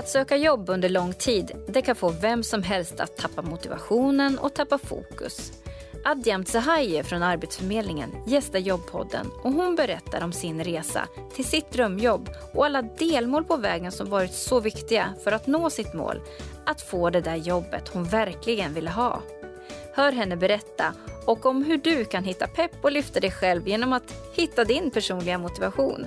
Att 0.00 0.08
söka 0.08 0.36
jobb 0.36 0.70
under 0.70 0.88
lång 0.88 1.12
tid 1.12 1.52
det 1.68 1.82
kan 1.82 1.96
få 1.96 2.08
vem 2.08 2.42
som 2.42 2.62
helst 2.62 3.00
att 3.00 3.16
tappa 3.16 3.42
motivationen 3.42 4.38
och 4.38 4.54
tappa 4.54 4.78
fokus. 4.78 5.52
Adjam 6.04 6.44
Zahaye 6.44 7.02
från 7.02 7.22
Arbetsförmedlingen 7.22 8.10
gästar 8.26 8.58
Jobbpodden 8.58 9.26
och 9.42 9.52
hon 9.52 9.76
berättar 9.76 10.24
om 10.24 10.32
sin 10.32 10.64
resa 10.64 11.08
till 11.34 11.44
sitt 11.44 11.70
drömjobb 11.70 12.30
och 12.52 12.66
alla 12.66 12.82
delmål 12.82 13.44
på 13.44 13.56
vägen 13.56 13.92
som 13.92 14.10
varit 14.10 14.34
så 14.34 14.60
viktiga 14.60 15.14
för 15.24 15.32
att 15.32 15.46
nå 15.46 15.70
sitt 15.70 15.94
mål, 15.94 16.20
att 16.66 16.82
få 16.82 17.10
det 17.10 17.20
där 17.20 17.36
jobbet 17.36 17.88
hon 17.88 18.04
verkligen 18.04 18.74
ville 18.74 18.90
ha. 18.90 19.22
Hör 19.94 20.12
henne 20.12 20.36
berätta 20.36 20.94
och 21.26 21.46
om 21.46 21.64
hur 21.64 21.76
du 21.76 22.04
kan 22.04 22.24
hitta 22.24 22.46
pepp 22.46 22.84
och 22.84 22.92
lyfta 22.92 23.20
dig 23.20 23.30
själv 23.30 23.68
genom 23.68 23.92
att 23.92 24.14
hitta 24.34 24.64
din 24.64 24.90
personliga 24.90 25.38
motivation. 25.38 26.06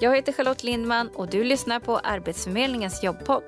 Jag 0.00 0.16
heter 0.16 0.32
Charlotte 0.32 0.62
Lindman 0.62 1.08
och 1.08 1.30
du 1.30 1.44
lyssnar 1.44 1.80
på 1.80 1.98
Arbetsförmedlingens 1.98 3.02
jobbpodd. 3.02 3.42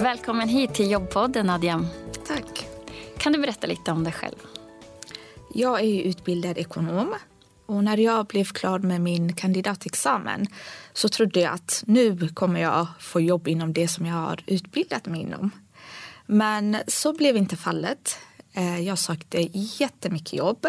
Välkommen 0.00 0.48
hit 0.48 0.74
till 0.74 0.90
Jobbpodden 0.90 1.46
Nadja. 1.46 1.84
Tack. 2.26 2.66
Kan 3.18 3.32
du 3.32 3.38
berätta 3.38 3.66
lite 3.66 3.92
om 3.92 4.04
dig 4.04 4.12
själv? 4.12 4.36
Jag 5.54 5.80
är 5.80 6.02
utbildad 6.02 6.58
ekonom 6.58 7.14
och 7.66 7.84
när 7.84 7.96
jag 7.96 8.26
blev 8.26 8.44
klar 8.44 8.78
med 8.78 9.00
min 9.00 9.32
kandidatexamen 9.32 10.46
så 10.92 11.08
trodde 11.08 11.40
jag 11.40 11.54
att 11.54 11.82
nu 11.86 12.28
kommer 12.28 12.60
jag 12.60 12.86
få 13.00 13.20
jobb 13.20 13.48
inom 13.48 13.72
det 13.72 13.88
som 13.88 14.06
jag 14.06 14.14
har 14.14 14.40
utbildat 14.46 15.06
mig 15.06 15.20
inom. 15.20 15.50
Men 16.26 16.76
så 16.86 17.12
blev 17.12 17.36
inte 17.36 17.56
fallet. 17.56 18.18
Eh, 18.52 18.80
jag 18.80 18.98
sökte 18.98 19.48
jättemycket 19.52 20.32
jobb 20.32 20.66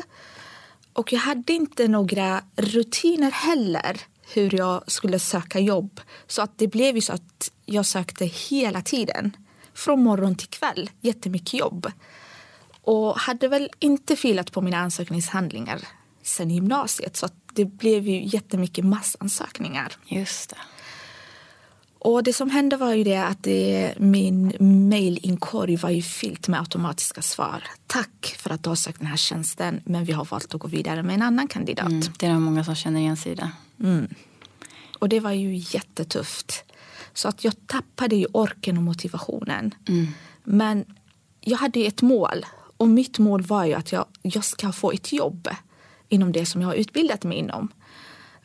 och 0.94 1.13
jag 1.13 1.20
hade 1.20 1.53
inte 1.53 1.88
några 1.88 2.44
rutiner 2.56 3.31
heller 3.31 4.02
hur 4.33 4.56
jag 4.56 4.92
skulle 4.92 5.19
söka 5.19 5.59
jobb. 5.59 6.02
Så 6.28 6.41
att 6.41 6.58
det 6.58 6.67
blev 6.67 6.95
ju 6.95 7.02
så 7.02 7.14
att 7.14 7.52
jag 7.66 7.86
sökte 7.86 8.25
hela 8.25 8.81
tiden. 8.81 9.38
Från 9.73 10.03
morgon 10.03 10.36
till 10.36 10.47
kväll. 10.47 10.89
Jättemycket 11.02 11.53
jobb. 11.53 11.91
Och 12.81 13.19
hade 13.19 13.47
väl 13.47 13.69
inte 13.80 14.16
filat 14.16 14.52
på 14.52 14.61
mina 14.61 14.78
ansökningshandlingar 14.78 15.88
sen 16.23 16.52
gymnasiet. 16.52 17.17
Så 17.17 17.25
att 17.25 17.34
det 17.53 17.66
blev 17.66 18.08
ju 18.08 18.25
jättemycket 18.25 18.86
massansökningar. 18.86 19.94
Just 20.06 20.50
det. 20.50 20.58
Och 22.03 22.23
det 22.23 22.33
som 22.33 22.49
hände 22.49 22.77
var 22.77 22.94
ju 22.94 23.03
det 23.03 23.17
att 23.17 23.44
det, 23.44 23.94
min 23.97 24.53
mejlinkorg 24.89 25.75
var 25.75 25.89
ju 25.89 26.02
fyllt 26.02 26.47
med 26.47 26.59
automatiska 26.59 27.21
svar. 27.21 27.63
Tack 27.88 28.35
för 28.38 28.49
att 28.49 28.63
du 28.63 28.69
har 28.69 28.75
sökt 28.75 28.99
den 28.99 29.07
här 29.07 29.17
tjänsten 29.17 29.81
men 29.85 30.05
vi 30.05 30.13
har 30.13 30.25
valt 30.25 30.55
att 30.55 30.61
gå 30.61 30.67
vidare 30.67 31.03
med 31.03 31.16
en 31.16 31.22
annan 31.22 31.47
kandidat. 31.47 31.88
Mm, 31.88 32.02
det 32.19 32.25
är 32.25 32.33
nog 32.33 32.41
många 32.41 32.63
som 32.63 32.75
känner 32.75 32.99
igen 32.99 33.17
sig 33.17 33.31
i 33.31 33.35
det. 33.35 33.52
Mm. 33.79 34.07
Och 34.99 35.09
det 35.09 35.19
var 35.19 35.31
ju 35.31 35.55
jättetufft. 35.55 36.63
Så 37.13 37.27
att 37.27 37.44
jag 37.44 37.53
tappade 37.67 38.16
ju 38.16 38.25
orken 38.31 38.77
och 38.77 38.83
motivationen. 38.83 39.75
Mm. 39.88 40.07
Men 40.44 40.85
jag 41.41 41.57
hade 41.57 41.79
ett 41.79 42.02
mål 42.02 42.45
och 42.77 42.88
mitt 42.88 43.19
mål 43.19 43.41
var 43.41 43.66
ju 43.66 43.73
att 43.73 43.91
jag, 43.91 44.05
jag 44.22 44.44
ska 44.44 44.72
få 44.72 44.91
ett 44.91 45.13
jobb 45.13 45.49
inom 46.09 46.31
det 46.31 46.45
som 46.45 46.61
jag 46.61 46.67
har 46.67 46.75
utbildat 46.75 47.23
mig 47.23 47.38
inom. 47.38 47.67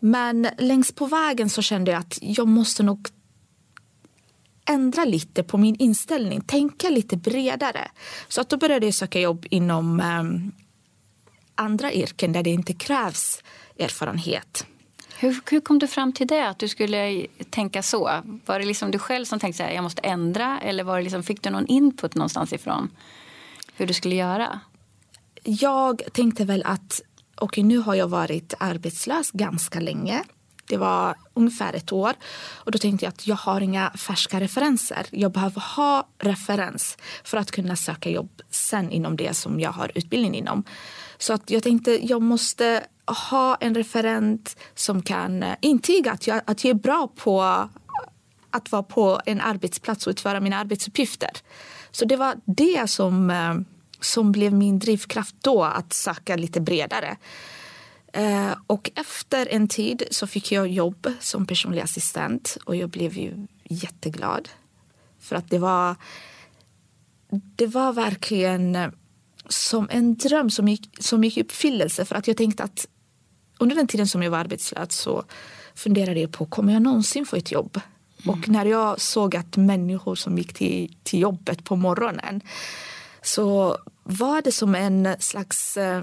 Men 0.00 0.48
längs 0.58 0.92
på 0.92 1.06
vägen 1.06 1.50
så 1.50 1.62
kände 1.62 1.90
jag 1.90 2.00
att 2.00 2.18
jag 2.22 2.48
måste 2.48 2.82
nog 2.82 3.08
ändra 4.68 5.04
lite 5.04 5.42
på 5.42 5.58
min 5.58 5.76
inställning, 5.76 6.40
tänka 6.40 6.88
lite 6.88 7.16
bredare. 7.16 7.88
Så 8.28 8.40
att 8.40 8.48
då 8.48 8.56
började 8.56 8.86
jag 8.86 8.94
söka 8.94 9.20
jobb 9.20 9.46
inom 9.50 10.00
um, 10.00 10.52
andra 11.54 11.92
yrken 11.92 12.32
där 12.32 12.42
det 12.42 12.50
inte 12.50 12.72
krävs 12.72 13.42
erfarenhet. 13.78 14.66
Hur, 15.18 15.40
hur 15.50 15.60
kom 15.60 15.78
du 15.78 15.88
fram 15.88 16.12
till 16.12 16.26
det, 16.26 16.48
att 16.48 16.58
du 16.58 16.68
skulle 16.68 17.26
tänka 17.50 17.82
så? 17.82 18.10
Var 18.46 18.58
det 18.58 18.66
liksom 18.66 18.90
du 18.90 18.98
själv 18.98 19.24
som 19.24 19.38
tänkte 19.38 19.66
att 19.66 19.74
jag 19.74 19.82
måste 19.82 20.02
ändra 20.02 20.60
eller 20.60 20.84
var 20.84 20.96
det 20.96 21.02
liksom, 21.02 21.22
fick 21.22 21.42
du 21.42 21.50
någon 21.50 21.66
input 21.66 22.14
någonstans 22.14 22.52
ifrån 22.52 22.90
hur 23.74 23.86
du 23.86 23.94
skulle 23.94 24.14
göra? 24.14 24.60
Jag 25.42 26.02
tänkte 26.12 26.44
väl 26.44 26.62
att 26.66 27.00
okej, 27.34 27.64
nu 27.64 27.78
har 27.78 27.94
jag 27.94 28.08
varit 28.08 28.54
arbetslös 28.58 29.30
ganska 29.30 29.80
länge. 29.80 30.24
Det 30.68 30.76
var 30.76 31.16
ungefär 31.34 31.72
ett 31.72 31.92
år. 31.92 32.12
Och 32.54 32.70
då 32.70 32.78
tänkte 32.78 33.06
jag 33.06 33.12
att 33.12 33.26
jag 33.26 33.36
har 33.36 33.60
inga 33.60 33.90
färska 33.90 34.40
referenser. 34.40 35.06
Jag 35.10 35.32
behöver 35.32 35.60
ha 35.60 36.08
referens 36.18 36.98
för 37.24 37.38
att 37.38 37.50
kunna 37.50 37.76
söka 37.76 38.10
jobb 38.10 38.42
sen 38.50 38.90
inom 38.90 39.16
det 39.16 39.36
som 39.36 39.60
jag 39.60 39.72
har 39.72 39.92
utbildning 39.94 40.34
inom. 40.34 40.64
Så 41.18 41.32
att 41.32 41.50
jag 41.50 41.62
tänkte 41.62 42.06
jag 42.06 42.22
måste 42.22 42.82
ha 43.30 43.56
en 43.60 43.74
referent 43.74 44.56
som 44.74 45.02
kan 45.02 45.42
eh, 45.42 45.56
intyga 45.60 46.12
att 46.12 46.26
jag, 46.26 46.40
att 46.44 46.64
jag 46.64 46.70
är 46.70 46.74
bra 46.80 47.08
på 47.16 47.42
att 48.50 48.72
vara 48.72 48.82
på 48.82 49.20
en 49.26 49.40
arbetsplats 49.40 50.06
och 50.06 50.10
utföra 50.10 50.40
mina 50.40 50.58
arbetsuppgifter. 50.58 51.30
Så 51.90 52.04
det 52.04 52.16
var 52.16 52.34
det 52.44 52.90
som, 52.90 53.30
eh, 53.30 53.54
som 54.00 54.32
blev 54.32 54.52
min 54.52 54.78
drivkraft 54.78 55.36
då, 55.40 55.64
att 55.64 55.92
söka 55.92 56.36
lite 56.36 56.60
bredare. 56.60 57.16
Eh, 58.16 58.56
och 58.66 58.90
efter 58.94 59.48
en 59.50 59.68
tid 59.68 60.02
så 60.10 60.26
fick 60.26 60.52
jag 60.52 60.68
jobb 60.68 61.12
som 61.20 61.46
personlig 61.46 61.80
assistent 61.80 62.56
och 62.64 62.76
jag 62.76 62.90
blev 62.90 63.18
ju 63.18 63.46
jätteglad. 63.64 64.48
För 65.20 65.36
att 65.36 65.50
det 65.50 65.58
var, 65.58 65.96
det 67.30 67.66
var 67.66 67.92
verkligen 67.92 68.92
som 69.48 69.88
en 69.90 70.14
dröm 70.16 70.50
som 70.50 70.68
gick, 70.68 70.88
som 70.98 71.24
gick 71.24 71.36
i 71.36 71.42
uppfyllelse. 71.42 72.04
För 72.04 72.14
att 72.14 72.28
jag 72.28 72.36
tänkte 72.36 72.62
att 72.62 72.88
under 73.58 73.76
den 73.76 73.86
tiden 73.86 74.08
som 74.08 74.22
jag 74.22 74.30
var 74.30 74.38
arbetslös 74.38 74.94
så 74.94 75.24
funderade 75.74 76.20
jag 76.20 76.32
på 76.32 76.46
kommer 76.46 76.72
jag 76.72 76.82
någonsin 76.82 77.26
få 77.26 77.36
ett 77.36 77.52
jobb? 77.52 77.80
Mm. 78.24 78.38
Och 78.38 78.48
när 78.48 78.64
jag 78.64 79.00
såg 79.00 79.36
att 79.36 79.56
människor 79.56 80.14
som 80.14 80.38
gick 80.38 80.54
till, 80.54 80.96
till 81.02 81.20
jobbet 81.20 81.64
på 81.64 81.76
morgonen 81.76 82.40
så 83.22 83.78
var 84.02 84.42
det 84.42 84.52
som 84.52 84.74
en 84.74 85.16
slags 85.18 85.76
eh, 85.76 86.02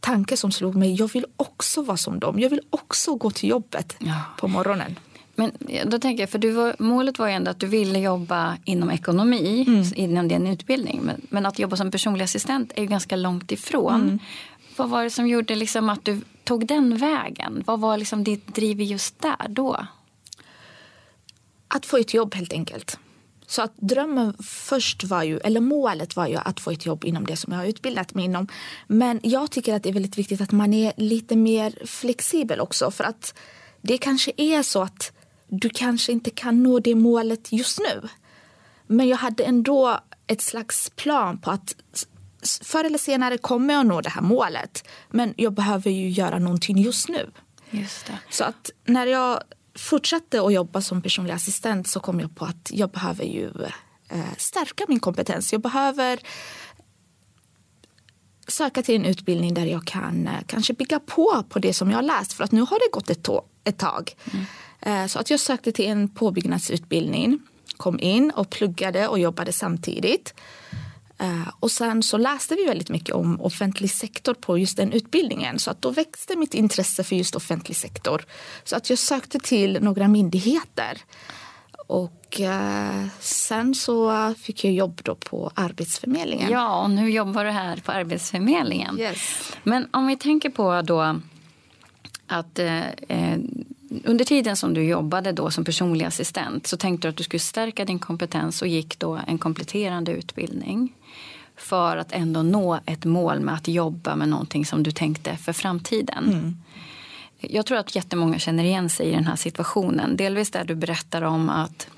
tanke 0.00 0.36
som 0.36 0.52
slog 0.52 0.74
mig. 0.74 0.94
Jag 0.94 1.12
vill 1.12 1.26
också 1.36 1.82
vara 1.82 1.96
som 1.96 2.20
dem. 2.20 2.40
Jag 2.40 2.50
vill 2.50 2.60
också 2.70 3.14
gå 3.14 3.30
till 3.30 3.48
jobbet 3.48 3.96
ja. 3.98 4.22
på 4.38 4.48
morgonen. 4.48 4.98
Men 5.34 5.52
då 5.90 5.98
tänker 5.98 6.22
jag, 6.22 6.30
för 6.30 6.38
du 6.38 6.50
var, 6.50 6.76
målet 6.78 7.18
var 7.18 7.28
ju 7.28 7.34
ändå 7.34 7.50
att 7.50 7.60
du 7.60 7.66
ville 7.66 7.98
jobba 7.98 8.56
inom 8.64 8.90
ekonomi, 8.90 9.64
mm. 9.68 9.84
inom 9.94 10.28
din 10.28 10.46
utbildning. 10.46 11.00
Men, 11.02 11.20
men, 11.28 11.46
att 11.46 11.58
jobba 11.58 11.76
som 11.76 11.90
personlig 11.90 12.24
assistent 12.24 12.72
är 12.74 12.82
ju 12.82 12.88
ganska 12.88 13.16
långt 13.16 13.52
ifrån. 13.52 14.02
Mm. 14.02 14.18
Vad 14.76 14.88
var 14.88 15.04
det 15.04 15.10
som 15.10 15.28
gjorde 15.28 15.54
liksom 15.54 15.90
att 15.90 16.04
du 16.04 16.20
tog 16.44 16.66
den 16.66 16.96
vägen? 16.96 17.62
Vad 17.66 17.80
var 17.80 17.96
liksom 17.96 18.24
ditt 18.24 18.54
driv 18.54 18.80
just 18.80 19.20
där 19.20 19.48
då? 19.48 19.86
Att 21.68 21.86
få 21.86 21.96
ett 21.96 22.14
jobb 22.14 22.34
helt 22.34 22.52
enkelt. 22.52 22.98
Så 23.50 23.62
att 23.62 23.76
drömmen 23.76 24.34
först 24.42 25.04
var 25.04 25.22
ju, 25.22 25.38
eller 25.38 25.60
målet 25.60 26.16
var 26.16 26.26
ju 26.26 26.36
att 26.36 26.60
få 26.60 26.70
ett 26.70 26.86
jobb 26.86 27.04
inom 27.04 27.26
det 27.26 27.36
som 27.36 27.52
jag 27.52 27.60
har 27.60 27.66
utbildat 27.66 28.14
mig 28.14 28.24
inom. 28.24 28.48
Men 28.86 29.20
jag 29.22 29.50
tycker 29.50 29.74
att 29.74 29.82
det 29.82 29.88
är 29.88 29.92
väldigt 29.92 30.18
viktigt 30.18 30.40
att 30.40 30.52
man 30.52 30.74
är 30.74 30.92
lite 30.96 31.36
mer 31.36 31.86
flexibel 31.86 32.60
också. 32.60 32.90
För 32.90 33.04
att 33.04 33.34
det 33.82 33.98
kanske 33.98 34.32
är 34.36 34.62
så 34.62 34.82
att 34.82 35.12
du 35.48 35.68
kanske 35.68 36.12
inte 36.12 36.30
kan 36.30 36.62
nå 36.62 36.78
det 36.78 36.94
målet 36.94 37.52
just 37.52 37.78
nu. 37.78 38.08
Men 38.86 39.08
jag 39.08 39.16
hade 39.16 39.44
ändå 39.44 40.00
ett 40.26 40.42
slags 40.42 40.90
plan 40.90 41.38
på 41.38 41.50
att 41.50 41.74
förr 42.62 42.84
eller 42.84 42.98
senare 42.98 43.38
kommer 43.38 43.74
jag 43.74 43.86
nå 43.86 44.00
det 44.00 44.10
här 44.10 44.22
målet. 44.22 44.88
Men 45.10 45.34
jag 45.36 45.52
behöver 45.52 45.90
ju 45.90 46.10
göra 46.10 46.38
någonting 46.38 46.78
just 46.78 47.08
nu. 47.08 47.30
Just. 47.70 48.10
Så 48.30 48.44
att 48.44 48.70
när 48.84 49.06
jag 49.06 49.42
fortsatte 49.80 50.42
att 50.42 50.52
jobba 50.52 50.80
som 50.80 51.02
personlig 51.02 51.34
assistent 51.34 51.88
så 51.88 52.00
kom 52.00 52.20
jag 52.20 52.36
på 52.36 52.44
att 52.44 52.70
jag 52.72 52.90
behöver 52.90 53.24
ju 53.24 53.50
eh, 54.08 54.36
stärka 54.36 54.84
min 54.88 55.00
kompetens. 55.00 55.52
Jag 55.52 55.62
behöver 55.62 56.20
söka 58.48 58.82
till 58.82 58.94
en 58.94 59.04
utbildning 59.04 59.54
där 59.54 59.66
jag 59.66 59.84
kan 59.84 60.26
eh, 60.26 60.32
kanske 60.46 60.72
bygga 60.72 61.00
på 61.00 61.44
på 61.48 61.58
det 61.58 61.74
som 61.74 61.90
jag 61.90 61.98
har 61.98 62.02
läst. 62.02 62.32
För 62.32 62.44
att 62.44 62.52
nu 62.52 62.60
har 62.60 62.78
det 62.78 62.92
gått 62.92 63.10
ett, 63.10 63.28
ett 63.64 63.78
tag. 63.78 64.12
Mm. 64.32 64.46
Eh, 64.80 65.06
så 65.06 65.18
att 65.18 65.30
jag 65.30 65.40
sökte 65.40 65.72
till 65.72 65.86
en 65.86 66.08
påbyggnadsutbildning, 66.08 67.40
kom 67.76 68.00
in 68.00 68.30
och 68.30 68.50
pluggade 68.50 69.08
och 69.08 69.18
jobbade 69.18 69.52
samtidigt. 69.52 70.34
Eh, 71.20 71.48
och 71.60 71.70
sen 71.70 72.02
så 72.02 72.16
läste 72.16 72.54
vi 72.54 72.64
väldigt 72.64 72.88
mycket 72.88 73.14
om 73.14 73.40
offentlig 73.40 73.90
sektor 73.90 74.34
på 74.34 74.58
just 74.58 74.76
den 74.76 74.92
utbildningen. 74.92 75.58
Så 75.58 75.70
att 75.70 75.82
då 75.82 75.90
växte 75.90 76.36
mitt 76.36 76.54
intresse 76.54 77.04
för 77.04 77.16
just 77.16 77.36
offentlig 77.36 77.76
sektor. 77.76 78.24
Så 78.64 78.76
att 78.76 78.90
jag 78.90 78.98
sökte 78.98 79.38
till 79.38 79.78
några 79.80 80.08
myndigheter. 80.08 80.98
Och 81.86 82.40
eh, 82.40 83.06
sen 83.20 83.74
så 83.74 84.34
fick 84.34 84.64
jag 84.64 84.72
jobb 84.72 85.00
då 85.04 85.14
på 85.14 85.50
Arbetsförmedlingen. 85.54 86.50
Ja, 86.50 86.82
och 86.82 86.90
nu 86.90 87.10
jobbar 87.10 87.44
du 87.44 87.50
här 87.50 87.76
på 87.76 87.92
Arbetsförmedlingen. 87.92 89.00
Yes. 89.00 89.52
Men 89.62 89.88
om 89.90 90.06
vi 90.06 90.16
tänker 90.16 90.50
på 90.50 90.82
då 90.82 91.20
att 92.26 92.58
eh, 92.58 92.88
eh 92.88 93.38
under 94.04 94.24
tiden 94.24 94.56
som 94.56 94.74
du 94.74 94.82
jobbade 94.82 95.32
då 95.32 95.50
som 95.50 95.64
personlig 95.64 96.04
assistent 96.04 96.66
så 96.66 96.76
tänkte 96.76 97.08
du 97.08 97.10
att 97.10 97.16
du 97.16 97.24
skulle 97.24 97.40
stärka 97.40 97.84
din 97.84 97.98
kompetens 97.98 98.62
och 98.62 98.68
gick 98.68 98.98
då 98.98 99.20
en 99.26 99.38
kompletterande 99.38 100.12
utbildning. 100.12 100.94
för 101.56 101.96
att 101.96 102.12
ändå 102.12 102.42
nå 102.42 102.80
ett 102.86 103.04
mål 103.04 103.40
med 103.40 103.54
att 103.54 103.68
jobba 103.68 104.16
med 104.16 104.28
någonting 104.28 104.66
som 104.66 104.82
du 104.82 104.90
tänkte 104.90 105.36
för 105.36 105.52
framtiden. 105.52 106.24
Mm. 106.24 106.56
Jag 107.40 107.66
tror 107.66 107.78
att 107.78 107.94
jättemånga 107.94 108.38
känner 108.38 108.64
igen 108.64 108.90
sig 108.90 109.06
i 109.06 109.12
den 109.12 109.26
här 109.26 109.36
situationen. 109.36 110.16
Delvis 110.16 110.50
där 110.50 110.64
du 110.64 110.74
berättar 110.74 111.22
om 111.22 111.50
att 111.50 111.88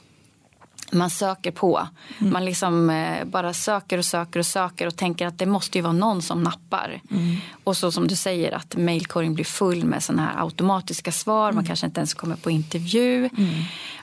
man 0.93 1.11
söker 1.11 1.51
på. 1.51 1.89
Mm. 2.19 2.33
Man 2.33 2.45
liksom 2.45 2.91
eh, 2.91 3.25
bara 3.25 3.55
söker 3.55 3.99
och 3.99 4.05
söker 4.05 4.41
och 4.41 4.47
söker 4.47 4.87
och 4.87 4.97
tänker 4.97 5.27
att 5.27 5.39
det 5.39 5.47
måste 5.47 5.79
ju 5.79 5.83
vara 5.83 5.93
någon 5.93 6.23
som 6.23 6.43
nappar. 6.43 7.01
Mm. 7.11 7.37
Och 7.65 7.77
så 7.77 7.93
som 7.93 8.09
du 8.09 8.17
säger 8.17 8.53
att 8.53 8.77
mejlkorgen 8.77 9.35
blir 9.35 9.45
full 9.45 9.85
med 9.85 10.03
sådana 10.03 10.23
här 10.23 10.45
automatiska 10.45 11.13
svar. 11.13 11.45
Mm. 11.45 11.55
Man 11.55 11.65
kanske 11.65 11.87
inte 11.87 12.01
ens 12.01 12.15
kommer 12.15 12.37
på 12.37 12.51
intervju. 12.51 13.31
Mm. 13.39 13.51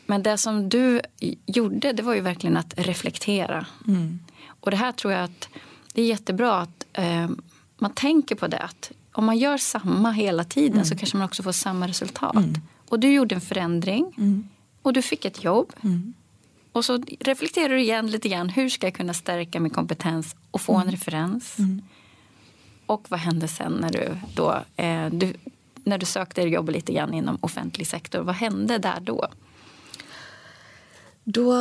Men 0.06 0.24
det 0.24 0.38
som 0.38 0.70
du 0.70 1.02
gjorde 1.46 1.94
det 1.94 2.04
var 2.04 2.14
ju 2.14 2.22
verkligen 2.22 2.58
att 2.58 2.74
reflektera. 2.78 3.66
Mm. 3.88 4.20
Och 4.48 4.72
det 4.72 4.78
här 4.78 4.92
tror 4.92 5.14
jag 5.14 5.24
att 5.24 5.50
det 5.94 6.02
är 6.02 6.06
jättebra 6.06 6.62
att 6.62 6.86
eh, 6.94 7.30
man 7.78 7.94
tänker 7.94 8.36
på 8.36 8.48
det. 8.48 8.60
Att 8.60 8.92
om 9.12 9.26
man 9.26 9.38
gör 9.38 9.58
samma 9.58 10.12
hela 10.12 10.44
tiden 10.44 10.86
så 10.86 10.94
mm. 10.94 11.00
kanske 11.00 11.18
man 11.18 11.26
också 11.26 11.44
får 11.44 11.52
samma 11.52 11.88
resultat. 11.88 12.46
Och 12.90 13.00
du 13.00 13.14
gjorde 13.14 13.36
en 13.36 13.42
förändring. 13.42 14.14
Och 14.82 14.94
du 14.94 15.02
fick 15.02 15.26
ett 15.26 15.44
jobb. 15.44 15.74
Och 16.72 16.86
så 16.86 17.04
reflekterar 17.20 17.70
du 17.70 17.82
igen 17.82 18.08
lite 18.08 18.30
grann. 18.30 18.50
Hur 18.50 18.70
ska 18.70 18.88
jag 18.88 18.94
kunna 18.94 19.14
stärka 19.14 19.60
min 19.60 19.72
kompetens 19.72 20.36
och 20.52 20.62
få 20.62 20.76
mm. 20.76 20.88
en 20.88 20.92
referens? 20.92 21.60
Mm. 21.60 21.82
Och 22.86 23.06
vad 23.10 23.20
hände 23.20 23.48
sen 23.48 23.72
när 23.72 23.92
du, 23.92 24.18
då, 24.36 24.64
eh, 24.76 25.10
du, 25.12 25.34
när 25.84 25.98
du 25.98 26.06
sökte 26.06 26.42
jobb 26.42 26.70
lite 26.70 26.94
grann 26.94 27.14
inom 27.14 27.38
offentlig 27.42 27.88
sektor? 27.88 28.20
Vad 28.20 28.36
hände 28.36 28.78
där 28.78 29.00
då? 29.00 29.28
Då 31.24 31.56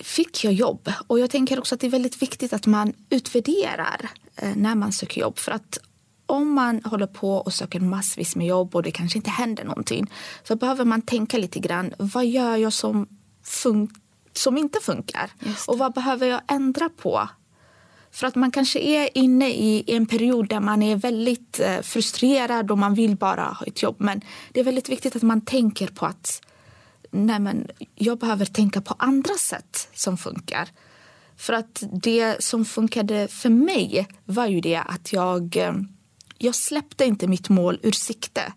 fick 0.00 0.44
jag 0.44 0.52
jobb. 0.52 0.92
Och 1.06 1.18
jag 1.18 1.30
tänker 1.30 1.58
också 1.58 1.74
att 1.74 1.80
det 1.80 1.86
är 1.86 1.90
väldigt 1.90 2.22
viktigt 2.22 2.52
att 2.52 2.66
man 2.66 2.92
utvärderar 3.10 4.10
eh, 4.36 4.56
när 4.56 4.74
man 4.74 4.92
söker 4.92 5.20
jobb. 5.20 5.38
För 5.38 5.52
att 5.52 5.78
om 6.26 6.52
man 6.52 6.80
håller 6.84 7.06
på 7.06 7.34
och 7.34 7.54
söker 7.54 7.80
massvis 7.80 8.36
med 8.36 8.46
jobb 8.46 8.74
och 8.74 8.82
det 8.82 8.90
kanske 8.90 9.18
inte 9.18 9.30
händer 9.30 9.64
någonting 9.64 10.10
så 10.44 10.56
behöver 10.56 10.84
man 10.84 11.02
tänka 11.02 11.38
lite 11.38 11.58
grann. 11.58 11.94
Vad 11.98 12.26
gör 12.26 12.56
jag 12.56 12.72
som 12.72 13.06
funkar 13.42 14.07
som 14.38 14.58
inte 14.58 14.80
funkar? 14.80 15.30
Och 15.66 15.78
vad 15.78 15.92
behöver 15.92 16.26
jag 16.26 16.40
ändra 16.48 16.88
på? 16.88 17.28
För 18.10 18.26
att 18.26 18.34
man 18.34 18.50
kanske 18.50 18.78
är 18.78 19.18
inne 19.18 19.50
i 19.50 19.84
en 19.86 20.06
period 20.06 20.48
där 20.48 20.60
man 20.60 20.82
är 20.82 20.96
väldigt 20.96 21.60
eh, 21.60 21.80
frustrerad 21.80 22.70
och 22.70 22.78
man 22.78 22.94
vill 22.94 23.16
bara 23.16 23.44
ha 23.44 23.66
ett 23.66 23.82
jobb. 23.82 23.96
Men 23.98 24.20
det 24.52 24.60
är 24.60 24.64
väldigt 24.64 24.88
viktigt 24.88 25.16
att 25.16 25.22
man 25.22 25.40
tänker 25.40 25.86
på 25.86 26.06
att 26.06 26.42
nej 27.10 27.38
men, 27.38 27.66
jag 27.94 28.18
behöver 28.18 28.44
tänka 28.44 28.80
på 28.80 28.94
andra 28.98 29.34
sätt 29.34 29.88
som 29.94 30.18
funkar. 30.18 30.68
För 31.36 31.52
att 31.52 31.82
det 32.02 32.44
som 32.44 32.64
funkade 32.64 33.28
för 33.28 33.50
mig 33.50 34.08
var 34.24 34.46
ju 34.46 34.60
det 34.60 34.76
att 34.76 35.12
jag, 35.12 35.56
eh, 35.56 35.72
jag 36.38 36.54
släppte 36.54 37.04
inte 37.04 37.26
mitt 37.26 37.48
mål 37.48 37.78
ur 37.82 37.92
sikte. 37.92 38.52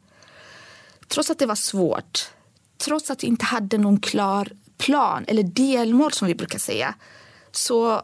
Trots 1.07 1.29
att 1.29 1.39
det 1.39 1.45
var 1.45 1.55
svårt, 1.55 2.31
trots 2.77 3.11
att 3.11 3.23
jag 3.23 3.29
inte 3.29 3.45
hade 3.45 3.77
någon 3.77 3.99
klar 3.99 4.51
plan 4.81 5.25
eller 5.27 5.43
delmål 5.43 6.11
som 6.11 6.27
vi 6.27 6.35
brukar 6.35 6.59
säga. 6.59 6.95
Så 7.51 8.01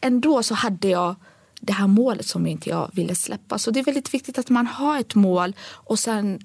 ändå 0.00 0.42
så 0.42 0.54
hade 0.54 0.88
jag 0.88 1.14
det 1.60 1.72
här 1.72 1.86
målet 1.86 2.26
som 2.26 2.46
inte 2.46 2.70
jag 2.70 2.90
ville 2.92 3.14
släppa. 3.14 3.58
Så 3.58 3.70
det 3.70 3.80
är 3.80 3.84
väldigt 3.84 4.14
viktigt 4.14 4.38
att 4.38 4.50
man 4.50 4.66
har 4.66 5.00
ett 5.00 5.14
mål 5.14 5.56
och 5.62 5.98
sen 5.98 6.40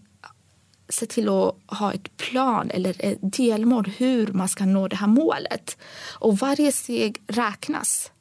se 0.89 1.05
till 1.05 1.29
att 1.29 1.55
ha 1.79 1.93
ett 1.93 2.17
plan 2.17 2.71
eller 2.71 2.95
ett 2.99 3.19
delmål 3.21 3.91
hur 3.97 4.27
man 4.27 4.49
ska 4.49 4.65
nå 4.65 4.87
det 4.87 4.95
här 4.95 5.07
målet. 5.07 5.77
Och 6.09 6.37
varje 6.37 6.71
steg 6.71 7.21
räknas. 7.27 8.11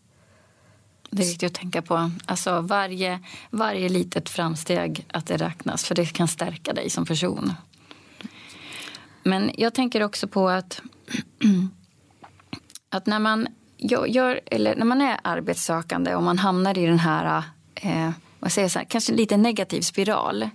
Det 1.11 1.23
är 1.23 1.27
viktigt 1.27 1.51
att 1.51 1.61
tänka 1.61 1.83
på. 1.83 2.11
Alltså 2.27 2.61
varje, 2.61 3.21
varje 3.51 3.89
litet 3.89 4.29
framsteg 4.29 5.07
att 5.13 5.27
det 5.27 5.37
räknas 5.37 5.85
för 5.85 5.95
det 5.95 6.07
kan 6.07 6.29
stärka 6.29 6.73
dig 6.73 6.91
som 6.91 7.07
person. 7.07 7.53
Men 9.23 9.51
jag 9.55 9.75
tänker 9.75 10.03
också 10.03 10.29
på 10.29 10.49
att 10.49 10.83
att 12.91 13.07
när 13.07 13.19
man, 13.19 13.49
gör, 14.07 14.41
eller 14.47 14.77
när 14.77 14.85
man 14.85 15.01
är 15.01 15.21
arbetssökande 15.25 16.15
och 16.15 16.23
man 16.23 16.39
hamnar 16.39 16.79
i 16.79 16.87
den 16.87 16.99
här, 16.99 17.43
eh, 17.75 18.11
vad 18.41 18.53
säger 18.53 18.65
jag 18.65 18.73
så 18.73 18.79
här, 18.79 18.87
kanske 18.87 19.13
lite 19.13 19.37
negativ 19.37 19.81
spiral. 19.81 20.49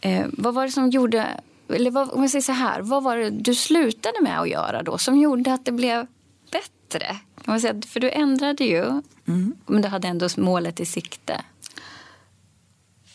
Eh, 0.00 0.26
vad 0.32 0.54
var 0.54 0.66
det 0.66 0.72
som 0.72 0.90
gjorde, 0.90 1.40
eller 1.68 1.90
vad, 1.90 2.10
om 2.10 2.22
jag 2.22 2.30
säger 2.30 2.42
så 2.42 2.52
här, 2.52 2.80
vad 2.80 3.02
var 3.02 3.16
det 3.16 3.30
du 3.30 3.54
slutade 3.54 4.20
med 4.22 4.40
att 4.40 4.48
göra 4.48 4.82
då 4.82 4.98
som 4.98 5.18
gjorde 5.18 5.54
att 5.54 5.64
det 5.64 5.72
blev 5.72 6.06
bättre? 6.52 7.06
Kan 7.44 7.52
man 7.52 7.60
säga, 7.60 7.82
för 7.88 8.00
du 8.00 8.10
ändrade 8.10 8.64
ju, 8.64 8.84
mm. 9.28 9.54
men 9.66 9.82
du 9.82 9.88
hade 9.88 10.08
ändå 10.08 10.28
målet 10.36 10.80
i 10.80 10.86
sikte. 10.86 11.44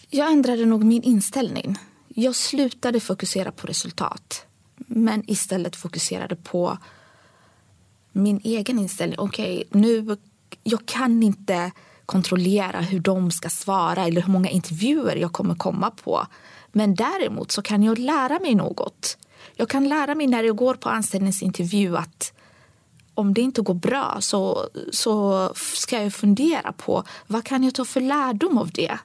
Jag 0.09 0.31
ändrade 0.31 0.65
nog 0.65 0.83
min 0.83 1.03
inställning. 1.03 1.77
Jag 2.19 2.35
slutade 2.35 2.99
fokusera 2.99 3.51
på 3.51 3.67
resultat 3.67 4.45
men 4.75 5.23
istället 5.31 5.75
fokuserade 5.75 6.35
på 6.35 6.77
min 8.11 8.41
egen 8.43 8.79
inställning. 8.79 9.19
Okej, 9.19 9.63
okay, 9.67 9.81
nu, 9.81 10.17
jag 10.63 10.85
kan 10.85 11.23
inte 11.23 11.71
kontrollera 12.05 12.81
hur 12.81 12.99
de 12.99 13.31
ska 13.31 13.49
svara 13.49 14.05
eller 14.05 14.21
hur 14.21 14.31
många 14.31 14.49
intervjuer 14.49 15.15
jag 15.15 15.31
kommer 15.31 15.55
komma 15.55 15.91
på. 15.91 16.27
Men 16.71 16.95
däremot 16.95 17.51
så 17.51 17.61
kan 17.61 17.83
jag 17.83 17.99
lära 17.99 18.39
mig 18.39 18.55
något. 18.55 19.17
Jag 19.55 19.69
kan 19.69 19.89
lära 19.89 20.15
mig 20.15 20.27
när 20.27 20.43
jag 20.43 20.55
går 20.55 20.73
på 20.73 20.89
anställningsintervju 20.89 21.97
att 21.97 22.33
om 23.13 23.33
det 23.33 23.41
inte 23.41 23.61
går 23.61 23.73
bra 23.73 24.17
så, 24.19 24.69
så 24.91 25.49
ska 25.55 26.03
jag 26.03 26.13
fundera 26.13 26.71
på 26.71 27.03
vad 27.27 27.43
kan 27.43 27.63
jag 27.63 27.75
ta 27.75 27.85
för 27.85 28.01
lärdom 28.01 28.57
av 28.57 28.71
det. 28.71 28.99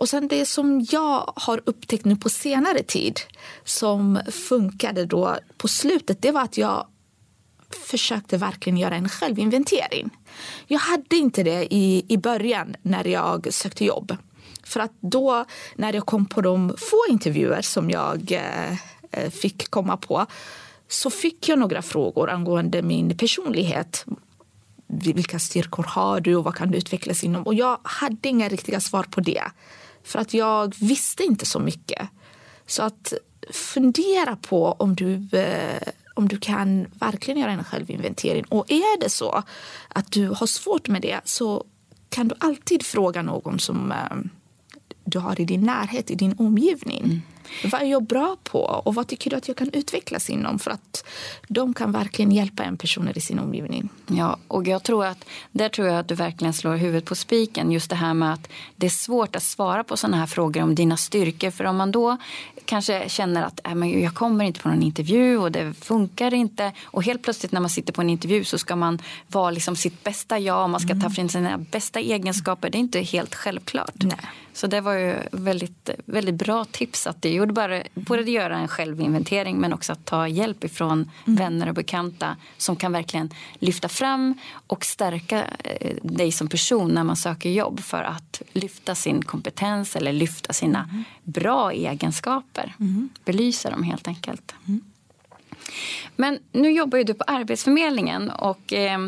Och 0.00 0.08
sen 0.08 0.28
det 0.28 0.46
som 0.46 0.86
jag 0.90 1.32
har 1.36 1.60
upptäckt 1.64 2.04
nu 2.04 2.16
på 2.16 2.28
senare 2.28 2.82
tid 2.82 3.20
som 3.64 4.20
funkade 4.30 5.04
då 5.04 5.36
på 5.56 5.68
slutet, 5.68 6.22
det 6.22 6.32
var 6.32 6.42
att 6.42 6.58
jag 6.58 6.86
försökte 7.86 8.36
verkligen 8.36 8.78
göra 8.78 8.94
en 8.94 9.08
självinventering. 9.08 10.10
Jag 10.66 10.78
hade 10.78 11.16
inte 11.16 11.42
det 11.42 11.74
i, 11.74 12.04
i 12.08 12.18
början 12.18 12.76
när 12.82 13.06
jag 13.06 13.54
sökte 13.54 13.84
jobb. 13.84 14.16
För 14.62 14.80
att 14.80 14.92
då, 15.00 15.44
när 15.76 15.92
jag 15.92 16.06
kom 16.06 16.26
på 16.26 16.40
de 16.40 16.74
få 16.78 17.04
intervjuer 17.10 17.62
som 17.62 17.90
jag 17.90 18.32
eh, 19.10 19.30
fick 19.30 19.70
komma 19.70 19.96
på 19.96 20.26
så 20.88 21.10
fick 21.10 21.48
jag 21.48 21.58
några 21.58 21.82
frågor 21.82 22.30
angående 22.30 22.82
min 22.82 23.16
personlighet. 23.16 24.04
Vilka 24.86 25.38
styrkor 25.38 25.84
har 25.84 26.20
du 26.20 26.36
och 26.36 26.44
vad 26.44 26.54
kan 26.54 26.70
du 26.70 26.78
utvecklas 26.78 27.24
inom? 27.24 27.42
Och 27.42 27.54
jag 27.54 27.78
hade 27.82 28.28
inga 28.28 28.48
riktiga 28.48 28.80
svar 28.80 29.02
på 29.02 29.20
det. 29.20 29.42
För 30.04 30.18
att 30.18 30.34
jag 30.34 30.74
visste 30.80 31.22
inte 31.22 31.46
så 31.46 31.58
mycket. 31.58 32.08
Så 32.66 32.82
att 32.82 33.12
fundera 33.50 34.36
på 34.36 34.72
om 34.72 34.94
du, 34.94 35.28
eh, 35.38 35.88
om 36.14 36.28
du 36.28 36.38
kan 36.38 36.86
verkligen 36.92 37.40
göra 37.40 37.50
en 37.50 37.64
självinventering. 37.64 38.44
Och 38.44 38.70
är 38.70 39.00
det 39.00 39.10
så 39.10 39.42
att 39.88 40.12
du 40.12 40.28
har 40.28 40.46
svårt 40.46 40.88
med 40.88 41.02
det 41.02 41.20
så 41.24 41.64
kan 42.08 42.28
du 42.28 42.34
alltid 42.38 42.86
fråga 42.86 43.22
någon 43.22 43.58
som 43.58 43.92
eh, 43.92 44.16
du 45.04 45.18
har 45.18 45.40
i 45.40 45.44
din 45.44 45.62
närhet, 45.62 46.10
i 46.10 46.14
din 46.14 46.34
omgivning. 46.38 47.04
Mm. 47.04 47.22
Vad 47.64 47.82
är 47.82 47.86
jag 47.86 48.02
bra 48.02 48.36
på 48.44 48.60
och 48.60 48.94
vad 48.94 49.06
tycker 49.06 49.30
du 49.30 49.36
att 49.36 49.48
jag 49.48 49.56
kan 49.56 49.70
utvecklas 49.72 50.30
inom? 50.30 50.58
För 50.58 50.70
att 50.70 51.04
de 51.48 51.74
kan 51.74 51.92
verkligen 51.92 52.32
hjälpa 52.32 52.64
en 52.64 52.76
person 52.76 53.08
i 53.14 53.20
sin 53.20 53.38
omgivning. 53.38 53.88
Ja, 54.06 54.38
och 54.48 54.66
jag 54.66 54.82
tror 54.82 55.04
att 55.04 55.24
där 55.52 55.68
tror 55.68 55.88
jag 55.88 55.98
att 55.98 56.08
du 56.08 56.14
verkligen 56.14 56.52
slår 56.52 56.76
huvudet 56.76 57.04
på 57.04 57.14
spiken. 57.14 57.72
Just 57.72 57.90
det 57.90 57.96
här 57.96 58.14
med 58.14 58.32
att 58.32 58.48
det 58.76 58.86
är 58.86 58.90
svårt 58.90 59.36
att 59.36 59.42
svara 59.42 59.84
på 59.84 59.96
sådana 59.96 60.16
här 60.16 60.26
frågor 60.26 60.62
om 60.62 60.74
dina 60.74 60.96
styrkor. 60.96 61.50
För 61.50 61.64
om 61.64 61.76
man 61.76 61.92
då 61.92 62.16
kanske 62.64 63.08
känner 63.08 63.42
att 63.42 63.66
äh, 63.66 63.74
men 63.74 64.00
jag 64.00 64.14
kommer 64.14 64.44
inte 64.44 64.60
på 64.60 64.68
någon 64.68 64.82
intervju 64.82 65.38
och 65.38 65.52
det 65.52 65.74
funkar 65.74 66.34
inte. 66.34 66.72
Och 66.84 67.04
helt 67.04 67.22
plötsligt 67.22 67.52
när 67.52 67.60
man 67.60 67.70
sitter 67.70 67.92
på 67.92 68.00
en 68.00 68.10
intervju 68.10 68.44
så 68.44 68.58
ska 68.58 68.76
man 68.76 68.98
vara 69.26 69.50
liksom 69.50 69.76
sitt 69.76 70.04
bästa 70.04 70.38
jag. 70.38 70.70
Man 70.70 70.80
ska 70.80 70.92
mm. 70.92 71.02
ta 71.02 71.10
fram 71.10 71.28
sina 71.28 71.58
bästa 71.58 72.00
egenskaper. 72.00 72.70
Det 72.70 72.78
är 72.78 72.80
inte 72.80 73.00
helt 73.00 73.34
självklart. 73.34 73.94
Nej. 73.94 74.16
Så 74.52 74.66
det 74.66 74.80
var 74.80 74.94
ju 74.94 75.16
väldigt, 75.32 75.90
väldigt 76.04 76.34
bra 76.34 76.64
tips 76.64 77.06
att 77.06 77.22
det 77.22 77.34
gjorde 77.40 77.52
bara 77.52 77.82
både 77.94 78.30
göra 78.30 78.56
en 78.56 78.68
självinventering 78.68 79.58
men 79.58 79.72
också 79.72 79.92
att 79.92 80.04
ta 80.04 80.28
hjälp 80.28 80.64
ifrån 80.64 81.10
mm. 81.26 81.36
vänner 81.36 81.68
och 81.68 81.74
bekanta 81.74 82.36
som 82.56 82.76
kan 82.76 82.92
verkligen 82.92 83.30
lyfta 83.58 83.88
fram 83.88 84.38
och 84.66 84.84
stärka 84.84 85.44
eh, 85.64 85.96
dig 86.02 86.32
som 86.32 86.48
person 86.48 86.90
när 86.90 87.04
man 87.04 87.16
söker 87.16 87.50
jobb 87.50 87.80
för 87.80 88.02
att 88.02 88.42
lyfta 88.52 88.94
sin 88.94 89.22
kompetens 89.22 89.96
eller 89.96 90.12
lyfta 90.12 90.52
sina 90.52 90.88
mm. 90.90 91.04
bra 91.22 91.72
egenskaper. 91.72 92.74
Mm. 92.80 93.08
Belysa 93.24 93.70
dem 93.70 93.82
helt 93.82 94.08
enkelt. 94.08 94.54
Mm. 94.68 94.80
Men 96.16 96.38
nu 96.52 96.72
jobbar 96.72 96.98
ju 96.98 97.04
du 97.04 97.14
på 97.14 97.24
Arbetsförmedlingen 97.26 98.30
och 98.30 98.72
eh, 98.72 99.00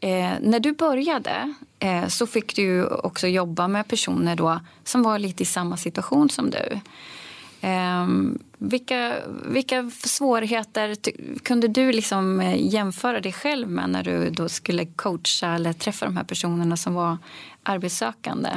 eh, 0.00 0.32
när 0.40 0.60
du 0.60 0.72
började 0.72 1.54
eh, 1.78 2.08
så 2.08 2.26
fick 2.26 2.56
du 2.56 2.86
också 2.86 3.26
jobba 3.26 3.68
med 3.68 3.88
personer 3.88 4.36
då 4.36 4.60
som 4.84 5.02
var 5.02 5.18
lite 5.18 5.42
i 5.42 5.46
samma 5.46 5.76
situation 5.76 6.30
som 6.30 6.50
du. 6.50 6.80
Eh, 7.60 8.06
vilka, 8.58 9.16
vilka 9.46 9.90
svårigheter 9.90 10.96
kunde 11.40 11.68
du 11.68 11.92
liksom 11.92 12.40
eh, 12.40 12.56
jämföra 12.74 13.20
dig 13.20 13.32
själv 13.32 13.68
med 13.68 13.90
när 13.90 14.02
du 14.02 14.30
då 14.30 14.48
skulle 14.48 14.86
coacha 14.86 15.54
eller 15.54 15.72
träffa 15.72 16.06
de 16.06 16.16
här 16.16 16.24
personerna 16.24 16.76
som 16.76 16.94
var 16.94 17.18
arbetssökande? 17.62 18.50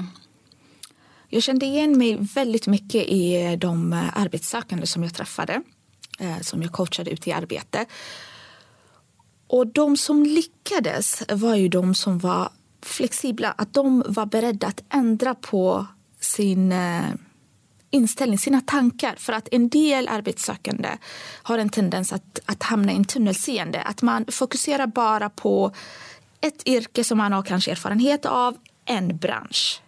Jag 1.30 1.44
kände 1.44 1.66
igen 1.66 1.98
mig 1.98 2.18
väldigt 2.36 2.68
mycket 2.68 3.08
i 3.08 3.46
eh, 3.46 3.52
de 3.52 3.94
eh, 3.94 4.18
arbetssökande 4.18 4.88
som 4.88 5.04
jag 5.04 5.14
träffade, 5.14 5.62
eh, 6.20 6.40
som 6.42 6.62
jag 6.62 6.72
coachade 6.72 7.12
ut 7.12 7.28
i 7.28 7.32
arbete. 7.32 7.86
Och 9.48 9.68
de 9.68 9.98
som 9.98 10.24
lyckades 10.24 11.24
var 11.30 11.56
ju 11.56 11.68
de 11.68 11.96
som 11.96 12.20
var 12.20 12.50
flexibla, 12.82 13.52
att 13.58 13.74
de 13.74 14.04
var 14.08 14.26
beredda 14.26 14.68
att 14.68 14.84
ändra 14.90 15.36
på 15.36 15.88
sin 16.20 16.72
eh, 16.72 17.04
inställning, 17.90 18.40
sina 18.40 18.62
tankar. 18.62 19.16
För 19.18 19.34
att 19.34 19.48
en 19.52 19.70
del 19.70 20.08
arbetssökande 20.08 20.90
har 21.44 21.58
en 21.58 21.70
tendens 21.70 22.14
att, 22.14 22.40
att 22.46 22.64
hamna 22.64 22.92
i 22.92 22.96
en 22.96 23.06
tunnelseende. 23.06 23.82
Att 23.82 24.02
man 24.02 24.26
fokuserar 24.32 24.88
bara 24.88 25.30
på 25.30 25.72
ett 26.42 26.68
yrke 26.68 27.04
som 27.04 27.18
man 27.18 27.34
har 27.34 27.44
kanske 27.44 27.72
erfarenhet 27.72 28.26
av, 28.26 28.58
en 28.86 29.18
bransch. 29.18 29.82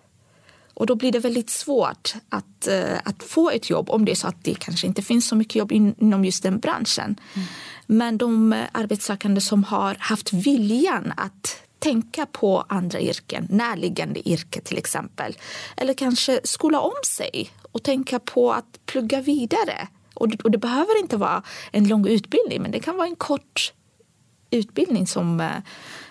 Och 0.74 0.86
då 0.86 0.96
blir 0.96 1.12
det 1.12 1.20
väldigt 1.20 1.50
svårt 1.50 2.13
att, 2.29 2.67
uh, 2.72 3.00
att 3.03 3.24
få 3.24 3.50
ett 3.50 3.70
jobb 3.70 3.89
om 3.89 4.05
det 4.05 4.12
är 4.12 4.15
så 4.15 4.27
att 4.27 4.43
det 4.43 4.55
kanske 4.60 4.88
inte 4.88 5.01
finns 5.01 5.27
så 5.27 5.36
mycket 5.36 5.55
jobb 5.55 5.72
in, 5.72 5.96
inom 5.98 6.25
just 6.25 6.43
den 6.43 6.60
branschen. 6.60 7.15
Mm. 7.34 7.48
Men 7.88 8.17
de 8.17 8.53
uh, 8.53 8.63
arbetssökande 8.72 9.41
som 9.41 9.63
har 9.63 9.96
haft 10.00 10.34
viljan 10.34 11.13
att 11.17 11.62
tänka 11.81 12.25
på 12.25 12.65
andra 12.69 13.00
yrken, 13.00 13.47
närliggande 13.50 14.29
yrke 14.29 14.61
till 14.61 14.77
exempel. 14.77 15.38
Eller 15.77 15.93
kanske 15.93 16.41
skola 16.43 16.79
om 16.79 16.93
sig 17.05 17.50
och 17.71 17.83
tänka 17.83 18.19
på 18.19 18.53
att 18.53 18.85
plugga 18.85 19.21
vidare. 19.21 19.88
Och, 20.13 20.27
och 20.43 20.51
det 20.51 20.57
behöver 20.57 21.00
inte 21.00 21.17
vara 21.17 21.43
en 21.71 21.88
lång 21.88 22.07
utbildning, 22.07 22.61
men 22.61 22.71
det 22.71 22.79
kan 22.79 22.97
vara 22.97 23.07
en 23.07 23.15
kort 23.15 23.73
utbildning 24.51 25.07
som 25.07 25.41
eh, 25.41 25.51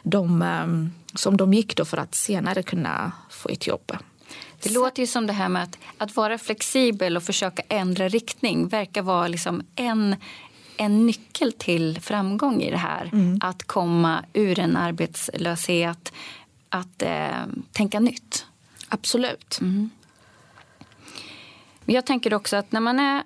de, 0.02 0.42
ehm, 0.42 0.92
som 1.14 1.36
de 1.36 1.54
gick 1.54 1.76
då 1.76 1.84
för 1.84 1.96
att 1.96 2.14
senare 2.14 2.62
kunna 2.62 3.12
få 3.30 3.48
ett 3.48 3.66
jobb. 3.66 3.92
Det 4.62 4.70
låter 4.70 5.02
ju 5.02 5.06
som 5.06 5.26
det 5.26 5.32
här 5.32 5.48
med 5.48 5.62
att, 5.62 5.78
att 5.98 6.16
vara 6.16 6.38
flexibel 6.38 7.16
och 7.16 7.22
försöka 7.22 7.62
ändra 7.68 8.08
riktning 8.08 8.68
verkar 8.68 9.02
vara 9.02 9.28
liksom 9.28 9.62
en, 9.76 10.16
en 10.80 11.06
nyckel 11.06 11.52
till 11.52 12.00
framgång 12.00 12.62
i 12.62 12.70
det 12.70 12.76
här. 12.76 13.10
Mm. 13.12 13.38
Att 13.40 13.62
komma 13.62 14.24
ur 14.32 14.58
en 14.58 14.76
arbetslöshet, 14.76 16.12
att 16.68 17.02
eh, 17.02 17.46
tänka 17.72 18.00
nytt. 18.00 18.46
Absolut. 18.88 19.58
Mm. 19.60 19.90
Jag 21.84 22.06
tänker 22.06 22.34
också 22.34 22.56
att 22.56 22.72
när 22.72 22.80
man 22.80 23.00
är 23.00 23.22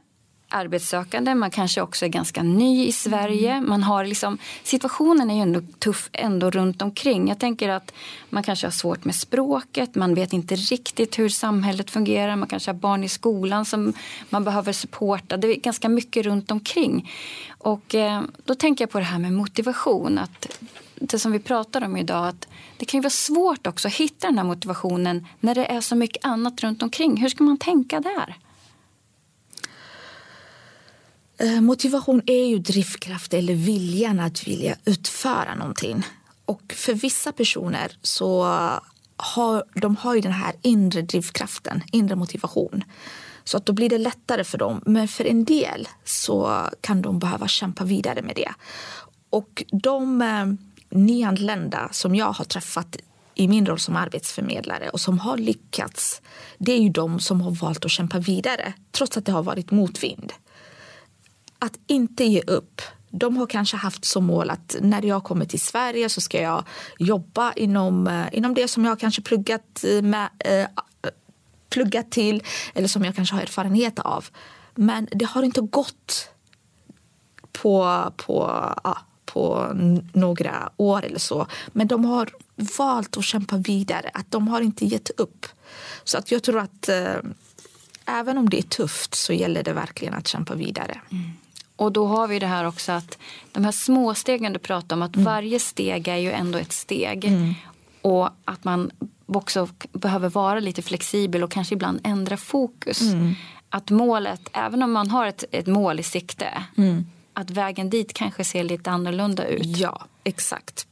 arbetssökande, 0.54 1.34
man 1.34 1.50
kanske 1.50 1.80
också 1.80 2.04
är 2.04 2.08
ganska 2.08 2.42
ny 2.42 2.86
i 2.86 2.92
Sverige. 2.92 3.52
Mm. 3.52 3.68
Man 3.68 3.82
har 3.82 4.04
liksom, 4.04 4.38
situationen 4.62 5.30
är 5.30 5.34
ju 5.34 5.40
ändå 5.40 5.60
tuff 5.78 6.10
ändå 6.12 6.50
runt 6.50 6.82
omkring. 6.82 7.28
Jag 7.28 7.38
tänker 7.38 7.68
att 7.68 7.92
man 8.30 8.42
kanske 8.42 8.66
har 8.66 8.72
svårt 8.72 9.04
med 9.04 9.14
språket, 9.14 9.94
man 9.94 10.14
vet 10.14 10.32
inte 10.32 10.54
riktigt 10.54 11.18
hur 11.18 11.28
samhället 11.28 11.90
fungerar. 11.90 12.36
Man 12.36 12.48
kanske 12.48 12.70
har 12.70 12.78
barn 12.78 13.04
i 13.04 13.08
skolan 13.08 13.64
som 13.64 13.92
man 14.30 14.44
behöver 14.44 14.72
supporta. 14.72 15.36
Det 15.36 15.48
är 15.48 15.60
ganska 15.60 15.88
mycket 15.88 16.26
runt 16.26 16.50
omkring. 16.50 17.12
Och 17.58 17.94
eh, 17.94 18.22
då 18.44 18.54
tänker 18.54 18.82
jag 18.82 18.90
på 18.90 18.98
det 18.98 19.04
här 19.04 19.18
med 19.18 19.32
motivation. 19.32 20.18
Att 20.18 20.62
det 20.94 21.18
som 21.18 21.32
vi 21.32 21.38
pratar 21.38 21.84
om 21.84 21.96
idag, 21.96 22.28
att 22.28 22.48
det 22.76 22.84
kan 22.84 22.98
ju 22.98 23.02
vara 23.02 23.10
svårt 23.10 23.66
också 23.66 23.88
att 23.88 23.94
hitta 23.94 24.26
den 24.26 24.38
här 24.38 24.44
motivationen 24.44 25.26
när 25.40 25.54
det 25.54 25.64
är 25.66 25.80
så 25.80 25.96
mycket 25.96 26.24
annat 26.24 26.60
runt 26.60 26.82
omkring. 26.82 27.16
Hur 27.16 27.28
ska 27.28 27.44
man 27.44 27.58
tänka 27.58 28.00
där? 28.00 28.36
Eh, 31.38 31.60
motivation 31.60 32.22
är 32.26 32.46
ju 32.46 32.58
drivkraft 32.58 33.34
eller 33.34 33.54
viljan 33.54 34.20
att 34.20 34.46
vilja 34.46 34.76
utföra 34.84 35.54
någonting. 35.54 36.06
Och 36.44 36.74
för 36.76 36.94
vissa 36.94 37.32
personer 37.32 37.92
så 38.02 38.44
har 39.16 39.64
de 39.74 39.96
har 39.96 40.14
ju 40.14 40.20
den 40.20 40.32
här 40.32 40.54
inre 40.62 41.02
drivkraften, 41.02 41.82
inre 41.92 42.16
motivation. 42.16 42.84
Så 43.44 43.56
att 43.56 43.66
då 43.66 43.72
blir 43.72 43.88
det 43.88 43.98
lättare 43.98 44.44
för 44.44 44.58
dem. 44.58 44.82
Men 44.86 45.08
för 45.08 45.24
en 45.24 45.44
del 45.44 45.88
så 46.04 46.68
kan 46.80 47.02
de 47.02 47.18
behöva 47.18 47.48
kämpa 47.48 47.84
vidare 47.84 48.22
med 48.22 48.36
det. 48.36 48.52
Och 49.30 49.64
de 49.72 50.22
eh, 50.22 50.46
nyanlända 50.98 51.88
som 51.92 52.14
jag 52.14 52.32
har 52.32 52.44
träffat 52.44 52.96
i 53.34 53.48
min 53.48 53.66
roll 53.66 53.78
som 53.78 53.96
arbetsförmedlare 53.96 54.88
och 54.88 55.00
som 55.00 55.18
har 55.18 55.36
lyckats, 55.36 56.22
det 56.58 56.72
är 56.72 56.80
ju 56.80 56.88
de 56.88 57.20
som 57.20 57.40
har 57.40 57.50
valt 57.50 57.84
att 57.84 57.90
kämpa 57.90 58.18
vidare 58.18 58.72
trots 58.92 59.16
att 59.16 59.26
det 59.26 59.32
har 59.32 59.42
varit 59.42 59.70
motvind 59.70 60.32
att 61.64 61.78
inte 61.86 62.24
ge 62.24 62.42
upp. 62.46 62.82
De 63.10 63.36
har 63.36 63.46
kanske 63.46 63.76
haft 63.76 64.04
som 64.04 64.24
mål 64.24 64.50
att 64.50 64.76
när 64.80 65.02
jag 65.02 65.24
kommer 65.24 65.44
till 65.44 65.60
Sverige 65.60 66.08
så 66.08 66.20
ska 66.20 66.42
jag 66.42 66.64
jobba 66.98 67.52
inom, 67.52 68.06
eh, 68.06 68.26
inom 68.32 68.54
det 68.54 68.68
som 68.68 68.84
jag 68.84 69.00
kanske 69.00 69.22
pluggat, 69.22 69.84
eh, 69.84 70.02
med, 70.02 70.28
eh, 70.38 70.66
pluggat 71.70 72.10
till 72.10 72.42
eller 72.74 72.88
som 72.88 73.04
jag 73.04 73.16
kanske 73.16 73.34
har 73.34 73.42
erfarenhet 73.42 73.98
av. 73.98 74.26
Men 74.74 75.08
det 75.10 75.24
har 75.24 75.42
inte 75.42 75.60
gått 75.60 76.28
på, 77.52 78.04
på, 78.16 78.64
ja, 78.84 78.98
på 79.24 79.72
några 80.12 80.72
år 80.76 81.04
eller 81.04 81.18
så. 81.18 81.46
Men 81.66 81.86
de 81.86 82.04
har 82.04 82.30
valt 82.78 83.16
att 83.16 83.24
kämpa 83.24 83.56
vidare, 83.56 84.10
att 84.14 84.30
de 84.30 84.48
har 84.48 84.60
inte 84.60 84.84
gett 84.84 85.10
upp. 85.10 85.46
Så 86.04 86.18
att 86.18 86.30
jag 86.30 86.42
tror 86.42 86.58
att 86.58 86.88
eh, 86.88 87.16
även 88.04 88.38
om 88.38 88.48
det 88.50 88.58
är 88.58 88.62
tufft 88.62 89.14
så 89.14 89.32
gäller 89.32 89.62
det 89.62 89.72
verkligen 89.72 90.14
att 90.14 90.28
kämpa 90.28 90.54
vidare. 90.54 91.00
Mm. 91.10 91.30
Och 91.76 91.92
då 91.92 92.06
har 92.06 92.28
vi 92.28 92.38
det 92.38 92.46
här 92.46 92.64
också 92.64 92.92
att 92.92 93.18
de 93.52 93.64
här 93.64 93.72
små 93.72 94.14
stegen 94.14 94.52
du 94.52 94.58
pratar 94.58 94.96
om, 94.96 95.02
att 95.02 95.16
mm. 95.16 95.24
varje 95.24 95.58
steg 95.58 96.08
är 96.08 96.16
ju 96.16 96.30
ändå 96.30 96.58
ett 96.58 96.72
steg. 96.72 97.24
Mm. 97.24 97.54
Och 98.02 98.28
att 98.44 98.64
man 98.64 98.90
också 99.26 99.68
behöver 99.92 100.28
vara 100.28 100.60
lite 100.60 100.82
flexibel 100.82 101.44
och 101.44 101.50
kanske 101.50 101.74
ibland 101.74 102.00
ändra 102.04 102.36
fokus. 102.36 103.00
Mm. 103.00 103.34
Att 103.68 103.90
målet, 103.90 104.40
även 104.52 104.82
om 104.82 104.92
man 104.92 105.10
har 105.10 105.26
ett, 105.26 105.44
ett 105.50 105.66
mål 105.66 106.00
i 106.00 106.02
sikte, 106.02 106.64
mm. 106.76 107.06
att 107.32 107.50
vägen 107.50 107.90
dit 107.90 108.12
kanske 108.12 108.44
ser 108.44 108.64
lite 108.64 108.90
annorlunda 108.90 109.46
ut. 109.46 109.78
Ja, 109.78 110.04
exakt. 110.24 110.86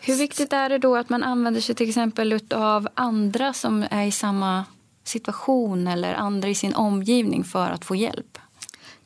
Hur 0.00 0.16
viktigt 0.16 0.52
är 0.52 0.68
det 0.68 0.78
då 0.78 0.96
att 0.96 1.08
man 1.08 1.22
använder 1.22 1.60
sig 1.60 1.74
till 1.74 1.88
exempel 1.88 2.40
av 2.54 2.88
andra 2.94 3.52
som 3.52 3.86
är 3.90 4.06
i 4.06 4.12
samma 4.12 4.64
situation 5.04 5.86
eller 5.86 6.14
andra 6.14 6.48
i 6.48 6.54
sin 6.54 6.74
omgivning 6.74 7.44
för 7.44 7.70
att 7.70 7.84
få 7.84 7.96
hjälp? 7.96 8.38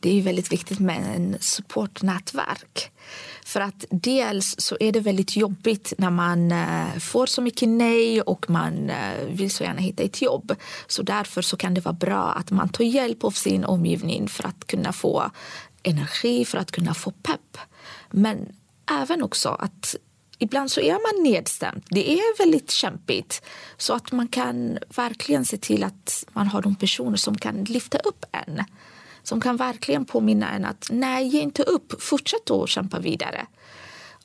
Det 0.00 0.19
är 0.19 0.23
väldigt 0.23 0.52
viktigt 0.52 0.78
med 0.78 1.16
en 1.16 1.37
supportnätverk. 1.40 2.90
För 3.45 3.61
att 3.61 3.85
dels 3.90 4.54
så 4.59 4.76
är 4.80 4.92
det 4.92 5.00
väldigt 5.00 5.37
jobbigt 5.37 5.92
när 5.99 6.11
man 6.11 6.52
eh, 6.52 6.99
får 6.99 7.26
så 7.26 7.42
mycket 7.42 7.69
nej 7.69 8.23
och 8.23 8.50
man 8.50 8.90
eh, 8.90 9.26
vill 9.28 9.50
så 9.50 9.64
gärna 9.64 9.80
hitta 9.80 10.02
ett 10.02 10.23
jobb. 10.23 10.54
Så 10.87 11.02
därför 11.02 11.42
så 11.42 11.57
kan 11.57 11.75
det 11.75 11.80
vara 11.80 11.92
bra 11.92 12.33
att 12.33 12.50
man 12.50 12.69
tar 12.69 12.85
hjälp 12.85 13.25
av 13.25 13.30
sin 13.30 13.64
omgivning 13.64 14.28
för 14.28 14.47
att 14.47 14.66
kunna 14.66 14.92
få 14.92 15.30
energi, 15.83 16.45
för 16.45 16.59
att 16.59 16.73
kunna 16.73 16.95
få 16.95 17.11
pepp. 17.11 17.59
Men 18.11 18.52
även 18.90 19.23
också 19.23 19.49
att 19.49 19.97
ibland 20.38 20.71
så 20.71 20.80
är 20.80 20.92
man 20.92 21.33
nedstämd. 21.33 21.83
Det 21.90 22.12
är 22.12 22.38
väldigt 22.38 22.71
kämpigt. 22.71 23.42
Så 23.76 23.95
att 23.95 24.12
man 24.12 24.28
kan 24.28 24.78
verkligen 24.97 25.45
se 25.45 25.57
till 25.57 25.85
att 25.85 26.25
man 26.33 26.47
har 26.47 26.62
de 26.62 26.75
personer 26.75 27.16
som 27.16 27.38
kan 27.38 27.64
lyfta 27.64 27.99
upp 27.99 28.25
en 28.33 28.64
som 29.23 29.41
kan 29.41 29.57
verkligen 29.57 30.05
påminna 30.05 30.50
en 30.50 30.65
att 30.65 30.89
nej, 30.91 31.27
ge 31.27 31.41
inte 31.41 31.62
upp, 31.62 32.03
fortsätt 32.03 32.50
att 32.50 32.69
kämpa 32.69 32.99
vidare. 32.99 33.47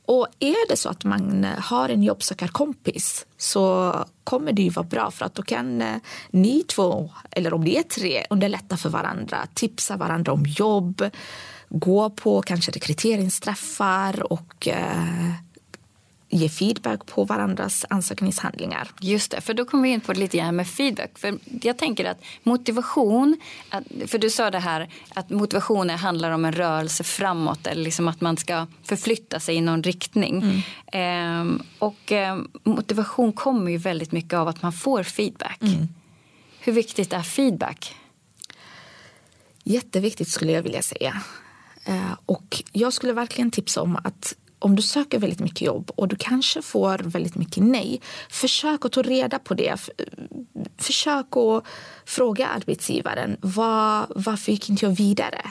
Och 0.06 0.28
är 0.40 0.70
det 0.70 0.78
så 0.78 0.90
att 0.90 1.04
man 1.04 1.44
eh, 1.44 1.60
har 1.60 1.90
en 1.90 2.04
jobbsökarkompis 2.04 3.26
så 3.38 3.94
kommer 4.24 4.52
det 4.52 4.62
ju 4.62 4.70
vara 4.70 4.86
bra 4.86 5.12
för 5.12 5.26
att 5.26 5.36
då 5.36 5.44
kan 5.44 5.82
eh, 5.82 5.96
ni 6.30 6.64
två, 6.64 7.10
eller 7.32 7.54
om 7.54 7.66
det 7.66 7.78
är 7.78 7.84
tre, 7.84 8.26
underlätta 8.30 8.78
för 8.78 8.90
varandra, 8.90 9.48
tipsa 9.54 9.98
varandra 9.98 10.32
om 10.32 10.46
jobb, 10.46 11.10
gå 11.70 12.10
på 12.10 12.42
kanske 12.42 12.72
rekryteringsträffar 12.72 14.34
och 14.34 14.68
eh, 14.68 15.34
ge 16.36 16.50
feedback 16.50 17.06
på 17.06 17.24
varandras 17.24 17.86
ansökningshandlingar. 17.90 18.92
Just 19.02 19.32
det, 19.32 19.42
för 19.42 19.54
då 19.54 19.66
kommer 19.66 19.84
vi 19.84 19.90
in 19.90 20.02
på 20.02 20.14
det 20.14 20.20
lite 20.20 20.38
grann 20.38 20.56
med 20.56 20.68
feedback. 20.68 21.20
För 21.20 21.40
jag 21.62 21.78
tänker 21.78 22.06
att 22.06 22.24
motivation, 22.44 23.38
för 24.08 24.18
du 24.18 24.30
sa 24.30 24.52
det 24.52 24.60
här 24.60 24.90
att 25.14 25.30
motivation 25.30 25.90
handlar 25.90 26.32
om 26.32 26.46
en 26.46 26.52
rörelse 26.52 27.04
framåt 27.04 27.68
eller 27.68 27.84
liksom 27.84 28.08
att 28.08 28.22
man 28.22 28.38
ska 28.38 28.68
förflytta 28.84 29.40
sig 29.40 29.56
i 29.56 29.62
någon 29.62 29.84
riktning. 29.84 30.42
Mm. 30.42 30.62
Ehm, 30.88 31.62
och 31.80 32.12
ehm, 32.12 32.48
motivation 32.64 33.34
kommer 33.34 33.72
ju 33.72 33.78
väldigt 33.78 34.12
mycket 34.12 34.34
av 34.34 34.48
att 34.48 34.62
man 34.62 34.74
får 34.74 35.04
feedback. 35.04 35.62
Mm. 35.62 35.88
Hur 36.60 36.74
viktigt 36.74 37.14
är 37.14 37.22
feedback? 37.22 37.96
Jätteviktigt 39.64 40.30
skulle 40.30 40.52
jag 40.52 40.64
vilja 40.64 40.82
säga. 40.82 41.22
Ehm, 41.86 42.16
och 42.26 42.64
jag 42.72 42.94
skulle 42.94 43.14
verkligen 43.14 43.52
tipsa 43.52 43.82
om 43.82 43.96
att 43.96 44.36
om 44.60 44.76
du 44.76 44.82
söker 44.82 45.20
väldigt 45.20 45.40
mycket 45.40 45.62
jobb 45.62 45.92
och 45.96 46.08
du 46.08 46.16
kanske 46.16 46.62
får 46.62 46.98
väldigt 46.98 47.36
mycket 47.36 47.64
nej, 47.64 48.02
försök 48.30 48.86
att 48.86 48.92
ta 48.92 49.02
reda 49.02 49.40
på 49.40 49.54
det. 49.54 49.90
försök 50.78 51.38
att 51.38 51.64
fråga 52.06 52.48
arbetsgivaren 52.48 53.38
var, 53.42 54.06
varför 54.10 54.52
gick 54.52 54.70
inte 54.70 54.86
jag 54.86 54.92
vidare. 54.92 55.42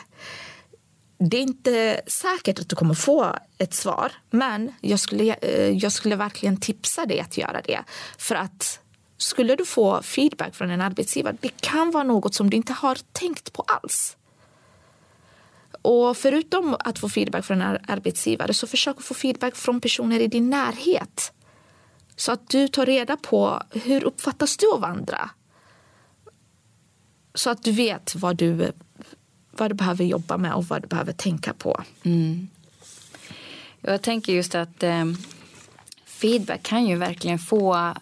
Det 1.18 1.36
är 1.36 1.42
inte 1.42 2.00
säkert 2.06 2.58
att 2.58 2.68
du 2.68 2.76
kommer 2.76 2.94
få 2.94 3.36
ett 3.58 3.74
svar 3.74 4.12
men 4.30 4.72
jag 4.80 5.00
skulle, 5.00 5.34
eh, 5.34 5.70
jag 5.70 5.92
skulle 5.92 6.16
verkligen 6.16 6.56
tipsa 6.56 7.06
dig 7.06 7.20
att 7.20 7.38
göra 7.38 7.60
det. 7.64 7.80
För 8.18 8.34
att 8.34 8.80
skulle 9.16 9.56
du 9.56 9.64
få 9.64 10.02
feedback 10.02 10.54
från 10.54 10.70
en 10.70 10.80
arbetsgivare, 10.80 11.36
det 11.40 11.60
kan 11.60 11.90
vara 11.90 12.04
något 12.04 12.34
som 12.34 12.50
du 12.50 12.56
inte 12.56 12.72
har 12.72 12.98
tänkt 13.12 13.52
på 13.52 13.64
alls. 13.66 14.16
Och 15.84 16.16
förutom 16.16 16.76
att 16.80 16.98
få 16.98 17.08
feedback 17.08 17.44
från 17.44 17.62
en 17.62 17.78
arbetsgivare 17.88 18.54
så 18.54 18.66
försök 18.66 19.00
få 19.00 19.14
feedback 19.14 19.56
från 19.56 19.80
personer 19.80 20.20
i 20.20 20.26
din 20.26 20.50
närhet. 20.50 21.32
Så 22.16 22.32
att 22.32 22.48
du 22.48 22.68
tar 22.68 22.86
reda 22.86 23.16
på 23.16 23.62
hur 23.70 24.04
uppfattas 24.04 24.56
du 24.56 24.72
av 24.72 24.84
andra. 24.84 25.30
Så 27.34 27.50
att 27.50 27.62
du 27.62 27.72
vet 27.72 28.14
vad 28.14 28.36
du, 28.36 28.72
vad 29.50 29.70
du 29.70 29.74
behöver 29.74 30.04
jobba 30.04 30.36
med 30.36 30.54
och 30.54 30.64
vad 30.64 30.82
du 30.82 30.88
behöver 30.88 31.12
tänka 31.12 31.52
på. 31.52 31.82
Mm. 32.02 32.48
Jag 33.80 34.02
tänker 34.02 34.32
just 34.32 34.54
att 34.54 34.82
eh, 34.82 35.04
feedback 36.04 36.62
kan 36.62 36.86
ju 36.86 36.96
verkligen 36.96 37.38
få 37.38 37.94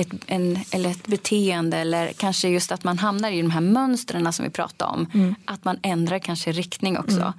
ett, 0.00 0.08
en, 0.26 0.58
eller 0.70 0.90
ett 0.90 1.06
beteende 1.06 1.76
eller 1.76 2.12
kanske 2.12 2.48
just 2.48 2.72
att 2.72 2.84
man 2.84 2.98
hamnar 2.98 3.30
i 3.30 3.42
de 3.42 3.50
här 3.50 3.60
mönstren 3.60 4.32
som 4.32 4.44
vi 4.44 4.50
pratade 4.50 4.92
om. 4.92 5.10
Mm. 5.14 5.34
Att 5.44 5.64
man 5.64 5.78
ändrar 5.82 6.18
kanske 6.18 6.52
riktning 6.52 6.98
också. 6.98 7.20
Mm. 7.20 7.32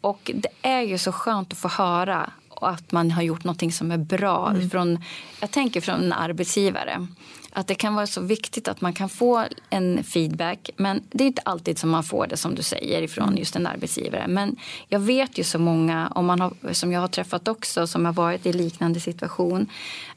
Och 0.00 0.30
det 0.34 0.48
är 0.62 0.82
ju 0.82 0.98
så 0.98 1.12
skönt 1.12 1.52
att 1.52 1.58
få 1.58 1.68
höra 1.68 2.30
att 2.60 2.92
man 2.92 3.10
har 3.10 3.22
gjort 3.22 3.44
något 3.44 3.74
som 3.74 3.90
är 3.90 3.98
bra. 3.98 4.50
Mm. 4.50 4.70
Från, 4.70 5.04
jag 5.40 5.50
tänker 5.50 5.80
från 5.80 6.02
en 6.02 6.12
arbetsgivare. 6.12 7.06
Att 7.52 7.66
det 7.66 7.74
kan 7.74 7.94
vara 7.94 8.06
så 8.06 8.20
viktigt 8.20 8.68
att 8.68 8.80
man 8.80 8.92
kan 8.92 9.08
få 9.08 9.44
en 9.70 10.04
feedback. 10.04 10.70
Men 10.76 11.02
det 11.10 11.24
är 11.24 11.28
inte 11.28 11.42
alltid 11.44 11.78
som 11.78 11.90
man 11.90 12.04
får 12.04 12.26
det 12.26 12.36
som 12.36 12.54
du 12.54 12.62
säger 12.62 13.02
ifrån 13.02 13.28
mm. 13.28 13.38
just 13.38 13.56
en 13.56 13.66
arbetsgivare. 13.66 14.28
Men 14.28 14.56
jag 14.88 15.00
vet 15.00 15.38
ju 15.38 15.44
så 15.44 15.58
många, 15.58 16.12
om 16.14 16.26
man 16.26 16.40
har, 16.40 16.72
som 16.72 16.92
jag 16.92 17.00
har 17.00 17.08
träffat 17.08 17.48
också, 17.48 17.86
som 17.86 18.04
har 18.04 18.12
varit 18.12 18.46
i 18.46 18.52
liknande 18.52 19.00
situation. 19.00 19.70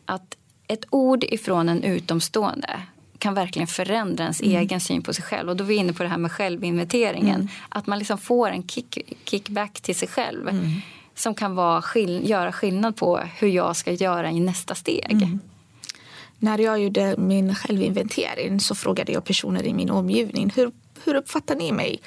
Att 0.06 0.38
ett 0.67 0.86
ord 0.89 1.24
ifrån 1.24 1.69
en 1.69 1.83
utomstående 1.83 2.81
kan 3.19 3.33
verkligen 3.33 3.67
förändra 3.67 4.24
ens 4.24 4.41
mm. 4.41 4.57
egen 4.57 4.79
syn 4.79 5.01
på 5.01 5.13
sig 5.13 5.24
själv. 5.24 5.50
Och 5.50 5.55
då 5.55 5.63
är 5.63 5.67
vi 5.67 5.75
inne 5.75 5.93
på 5.93 6.03
det 6.03 6.09
här 6.09 6.17
med 6.17 6.31
självinventeringen. 6.31 7.36
Mm. 7.36 7.47
Att 7.69 7.88
man 7.88 8.00
liksom 8.00 8.17
får 8.17 8.50
en 8.50 8.67
kick, 8.67 8.97
kickback 9.25 9.81
till 9.81 9.95
sig 9.95 10.07
själv. 10.07 10.47
Mm. 10.47 10.71
Som 11.15 11.36
kan 11.36 11.55
vara 11.55 11.81
skill 11.81 12.29
göra 12.29 12.51
skillnad 12.51 12.95
på 12.95 13.17
hur 13.17 13.47
jag 13.47 13.75
ska 13.75 13.91
göra 13.91 14.31
i 14.31 14.39
nästa 14.39 14.75
steg. 14.75 15.12
Mm. 15.12 15.39
När 16.39 16.57
jag 16.57 16.79
gjorde 16.79 17.15
min 17.17 17.55
självinventering 17.55 18.59
så 18.59 18.75
frågade 18.75 19.12
jag 19.12 19.25
personer 19.25 19.63
i 19.63 19.74
min 19.74 19.89
omgivning 19.89 20.53
hur, 20.55 20.71
hur 21.03 21.15
uppfattar 21.15 21.55
ni 21.55 21.71
mig? 21.71 22.00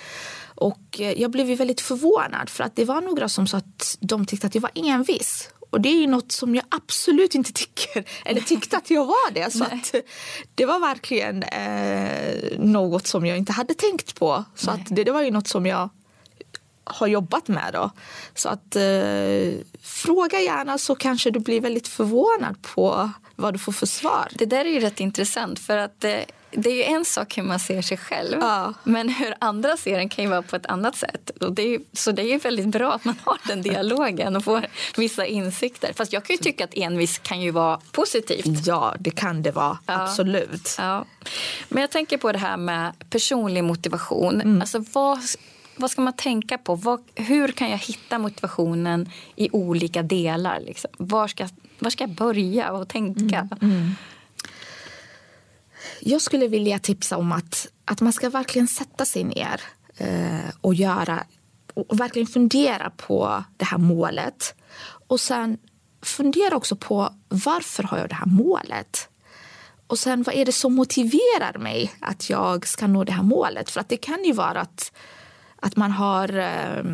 Och 0.55 0.81
eh, 0.99 1.13
jag 1.13 1.31
blev 1.31 1.59
väldigt 1.59 1.81
förvånad 1.81 2.49
för 2.49 2.65
att 2.65 2.77
det 2.77 2.85
var 2.85 3.01
några 3.01 3.29
som 3.29 3.47
sa 3.47 3.57
att 3.57 3.97
de 4.01 4.27
tyckte 4.27 4.47
att 4.47 4.55
jag 4.55 4.63
var 4.63 4.71
envis 4.75 5.51
och 5.71 5.81
det 5.81 5.89
är 5.89 6.01
ju 6.01 6.07
något 6.07 6.33
som 6.33 6.55
jag 6.55 6.65
absolut 6.69 7.35
inte 7.35 7.53
tycker, 7.53 8.05
eller 8.25 8.41
tyckte 8.41 8.77
att 8.77 8.91
jag 8.91 9.07
var 9.07 9.31
det. 9.31 9.53
Så 9.53 9.65
det 10.55 10.67
var 10.67 10.81
verkligen 10.81 11.43
eh, 11.43 12.59
något 12.59 13.07
som 13.07 13.27
jag 13.27 13.39
inte 13.39 13.53
hade 13.53 13.75
tänkt 13.75 14.15
på. 14.15 14.45
Så 14.55 14.71
att 14.71 14.87
det, 14.89 15.05
det 15.05 15.13
var 15.13 15.23
ju 15.23 15.31
något 15.31 15.49
som 15.49 15.67
jag 15.67 15.89
har 16.85 17.07
jobbat 17.07 17.49
med. 17.49 17.71
Då. 17.73 17.91
Så 18.35 18.49
att 18.49 18.77
eh, 18.77 19.53
fråga 19.83 20.41
gärna 20.41 20.79
så 20.79 20.95
kanske 20.95 21.31
du 21.31 21.41
blir 21.41 21.61
väldigt 21.61 21.89
förvånad 21.89 22.63
på 22.63 23.11
vad 23.37 23.55
du 23.55 23.59
får 23.59 23.73
för 23.73 23.87
svar. 23.87 24.29
Det 24.35 24.47
där 24.47 24.65
är 24.65 24.71
ju 24.71 24.81
rätt 24.81 25.01
intressant 25.01 25.59
för 25.59 25.77
att 25.77 26.05
eh, 26.05 26.21
det 26.53 26.71
är 26.71 26.75
ju 26.75 26.83
en 26.83 27.05
sak 27.05 27.39
hur 27.39 27.43
man 27.43 27.59
ser 27.59 27.83
sig 27.83 27.97
själv. 27.97 28.39
Ja. 28.41 28.75
Men 28.85 29.09
hur 29.09 29.35
andra 29.39 29.77
ser 29.77 29.99
en 29.99 30.09
kan 30.09 30.25
ju 30.25 30.31
vara 30.31 30.43
på 30.43 30.57
ett 30.57 30.67
annat 30.67 30.97
sätt. 30.97 31.31
Och 31.41 31.53
det 31.53 31.63
är, 31.63 31.81
så 31.93 32.13
det 32.13 32.23
är 32.23 32.27
ju 32.27 32.39
väldigt 32.39 32.67
bra 32.67 32.93
att 32.93 33.05
man 33.05 33.15
har 33.25 33.39
den 33.47 33.63
dialogen 33.63 34.37
och 34.37 34.45
får 34.45 34.67
vissa 34.97 35.27
insikter. 35.27 35.93
Fast 35.93 36.13
jag 36.13 36.25
kan 36.25 36.37
ju 36.37 36.43
tycka 36.43 36.65
att 36.65 36.75
envis 36.75 37.19
kan 37.19 37.41
ju 37.41 37.51
vara 37.51 37.81
positivt. 37.93 38.67
Ja, 38.67 38.95
det 38.99 39.11
kan 39.11 39.43
det 39.43 39.51
vara. 39.51 39.79
Ja. 39.87 40.03
Absolut. 40.03 40.75
Ja. 40.79 41.05
Men 41.69 41.81
jag 41.81 41.91
tänker 41.91 42.19
på 42.19 42.33
det 42.33 42.39
här 42.39 42.57
med 42.57 42.93
personlig 43.11 43.65
motivation. 43.65 44.41
Mm. 44.41 44.61
Alltså 44.61 44.85
vad, 44.93 45.19
vad 45.77 45.91
ska 45.91 46.03
man 46.03 46.13
tänka 46.13 46.59
på? 46.59 46.75
Vad, 46.75 47.03
hur 47.15 47.49
kan 47.49 47.71
jag 47.71 47.79
hitta 47.79 48.19
motivationen 48.19 49.11
i 49.37 49.49
olika 49.53 50.03
delar? 50.03 50.61
Liksom? 50.61 50.91
Var, 50.97 51.29
ska, 51.29 51.49
var 51.79 51.91
ska 51.91 52.05
jag 52.05 52.15
börja 52.15 52.73
och 52.73 52.89
tänka? 52.89 53.49
Mm. 53.61 53.77
Mm. 53.77 53.95
Jag 56.01 56.23
skulle 56.23 56.49
vilja 56.49 56.79
tipsa 56.79 57.17
om 57.17 57.33
att, 57.33 57.69
att 57.85 58.01
man 58.01 58.13
ska 58.13 58.31
verkligen 58.31 58.69
sätta 58.69 59.05
sig 59.05 59.25
ner 59.25 59.61
eh, 59.97 60.51
och 60.61 60.75
göra 60.75 61.25
och 61.75 62.01
verkligen 62.01 62.27
fundera 62.27 62.91
på 62.91 63.45
det 63.57 63.65
här 63.65 63.79
målet. 63.79 64.55
Och 64.83 65.21
sen 65.21 65.59
fundera 66.03 66.57
också 66.57 66.77
på 66.77 67.15
varför 67.29 67.83
har 67.83 67.99
jag 67.99 68.09
det 68.09 68.15
här 68.15 68.27
målet? 68.27 69.09
Och 69.87 69.99
sen 69.99 70.23
vad 70.23 70.35
är 70.35 70.45
det 70.45 70.53
som 70.53 70.75
motiverar 70.75 71.59
mig 71.59 71.93
att 72.01 72.31
jag 72.31 72.67
ska 72.67 72.87
nå 72.87 73.05
det 73.05 73.13
här 73.13 73.23
målet? 73.23 73.71
För 73.71 73.81
att 73.81 73.89
det 73.89 73.97
kan 73.97 74.25
ju 74.25 74.33
vara 74.33 74.61
att, 74.61 74.93
att 75.57 75.77
man 75.77 75.91
har 75.91 76.39
eh, 76.39 76.85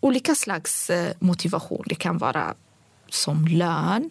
olika 0.00 0.34
slags 0.34 0.90
eh, 0.90 1.12
motivation. 1.18 1.84
Det 1.86 1.94
kan 1.94 2.18
vara 2.18 2.54
som 3.10 3.46
lön. 3.46 4.10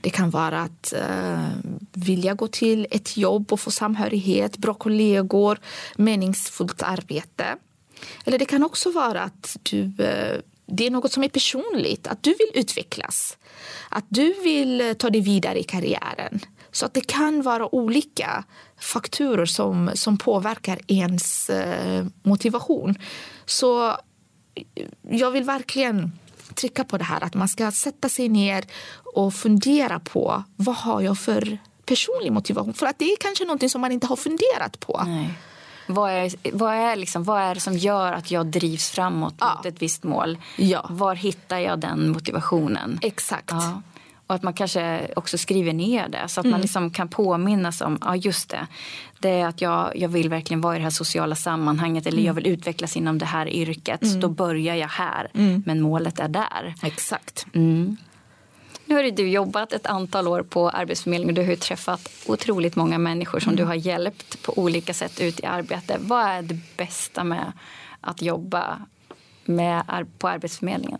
Det 0.00 0.10
kan 0.10 0.30
vara 0.30 0.60
att 0.60 0.92
eh, 0.92 1.48
vilja 1.92 2.34
gå 2.34 2.48
till 2.48 2.86
ett 2.90 3.16
jobb 3.16 3.52
och 3.52 3.60
få 3.60 3.70
samhörighet, 3.70 4.56
bra 4.56 4.74
kollegor, 4.74 5.58
meningsfullt 5.96 6.82
arbete. 6.82 7.56
Eller 8.24 8.38
det 8.38 8.44
kan 8.44 8.62
också 8.62 8.90
vara 8.90 9.22
att 9.22 9.56
du, 9.62 9.82
eh, 9.98 10.40
det 10.66 10.86
är 10.86 10.90
något 10.90 11.12
som 11.12 11.24
är 11.24 11.28
personligt, 11.28 12.06
att 12.06 12.22
du 12.22 12.30
vill 12.30 12.60
utvecklas. 12.60 13.38
Att 13.88 14.04
du 14.08 14.34
vill 14.44 14.80
eh, 14.80 14.92
ta 14.92 15.10
dig 15.10 15.20
vidare 15.20 15.60
i 15.60 15.62
karriären. 15.62 16.40
Så 16.70 16.86
att 16.86 16.94
det 16.94 17.06
kan 17.06 17.42
vara 17.42 17.74
olika 17.74 18.44
faktorer 18.80 19.46
som, 19.46 19.90
som 19.94 20.18
påverkar 20.18 20.78
ens 20.88 21.50
eh, 21.50 22.06
motivation. 22.22 22.94
Så 23.46 23.88
eh, 23.88 23.94
jag 25.10 25.30
vill 25.30 25.44
verkligen 25.44 26.12
trycka 26.52 26.84
på 26.84 26.98
det 26.98 27.04
här 27.04 27.24
att 27.24 27.34
man 27.34 27.48
ska 27.48 27.70
sätta 27.70 28.08
sig 28.08 28.28
ner 28.28 28.64
och 29.14 29.34
fundera 29.34 30.00
på 30.00 30.44
vad 30.56 30.76
har 30.76 31.00
jag 31.00 31.18
för 31.18 31.58
personlig 31.86 32.32
motivation? 32.32 32.74
För 32.74 32.86
att 32.86 32.98
det 32.98 33.04
är 33.04 33.16
kanske 33.20 33.44
någonting 33.44 33.70
som 33.70 33.80
man 33.80 33.92
inte 33.92 34.06
har 34.06 34.16
funderat 34.16 34.80
på. 34.80 35.02
Nej. 35.06 35.34
Vad 35.86 36.10
är, 36.10 36.32
vad, 36.52 36.74
är 36.74 36.96
liksom, 36.96 37.24
vad 37.24 37.40
är 37.40 37.54
det 37.54 37.60
som 37.60 37.76
gör 37.76 38.12
att 38.12 38.30
jag 38.30 38.46
drivs 38.46 38.90
framåt 38.90 39.34
ja. 39.40 39.54
mot 39.56 39.66
ett 39.66 39.82
visst 39.82 40.04
mål? 40.04 40.38
Ja. 40.56 40.86
Var 40.90 41.14
hittar 41.14 41.58
jag 41.58 41.78
den 41.78 42.10
motivationen? 42.10 42.98
Exakt. 43.02 43.50
Ja. 43.50 43.82
Och 44.26 44.34
att 44.34 44.42
man 44.42 44.52
kanske 44.52 45.10
också 45.16 45.38
skriver 45.38 45.72
ner 45.72 46.08
det 46.08 46.28
så 46.28 46.40
att 46.40 46.44
mm. 46.44 46.50
man 46.50 46.60
liksom 46.60 46.90
kan 46.90 47.08
påminnas 47.08 47.80
om, 47.80 47.98
ja 48.00 48.16
just 48.16 48.48
det, 48.48 48.66
det 49.20 49.28
är 49.28 49.46
att 49.46 49.60
jag, 49.60 49.96
jag 49.96 50.08
vill 50.08 50.28
verkligen 50.28 50.60
vara 50.60 50.76
i 50.76 50.78
det 50.78 50.82
här 50.82 50.90
sociala 50.90 51.34
sammanhanget 51.34 52.06
eller 52.06 52.18
mm. 52.18 52.26
jag 52.26 52.34
vill 52.34 52.46
utvecklas 52.46 52.96
inom 52.96 53.18
det 53.18 53.26
här 53.26 53.48
yrket. 53.48 54.02
Mm. 54.02 54.14
Så 54.14 54.20
då 54.20 54.28
börjar 54.28 54.74
jag 54.74 54.88
här, 54.88 55.30
mm. 55.34 55.62
men 55.66 55.80
målet 55.80 56.20
är 56.20 56.28
där. 56.28 56.74
Exakt. 56.82 57.46
Mm. 57.54 57.96
Nu 58.84 58.94
har 58.94 59.10
du 59.10 59.28
jobbat 59.28 59.72
ett 59.72 59.86
antal 59.86 60.28
år 60.28 60.42
på 60.42 60.70
Arbetsförmedlingen 60.70 61.36
och 61.36 61.44
du 61.44 61.50
har 61.50 61.56
träffat 61.56 62.08
otroligt 62.26 62.76
många 62.76 62.98
människor 62.98 63.40
som 63.40 63.56
du 63.56 63.62
mm. 63.62 63.68
har 63.68 63.74
hjälpt 63.74 64.42
på 64.42 64.58
olika 64.58 64.94
sätt 64.94 65.20
ut 65.20 65.40
i 65.40 65.46
arbete. 65.46 65.96
Vad 66.00 66.24
är 66.24 66.42
det 66.42 66.58
bästa 66.76 67.24
med 67.24 67.52
att 68.00 68.22
jobba 68.22 68.78
med, 69.44 70.06
på 70.18 70.28
Arbetsförmedlingen? 70.28 70.98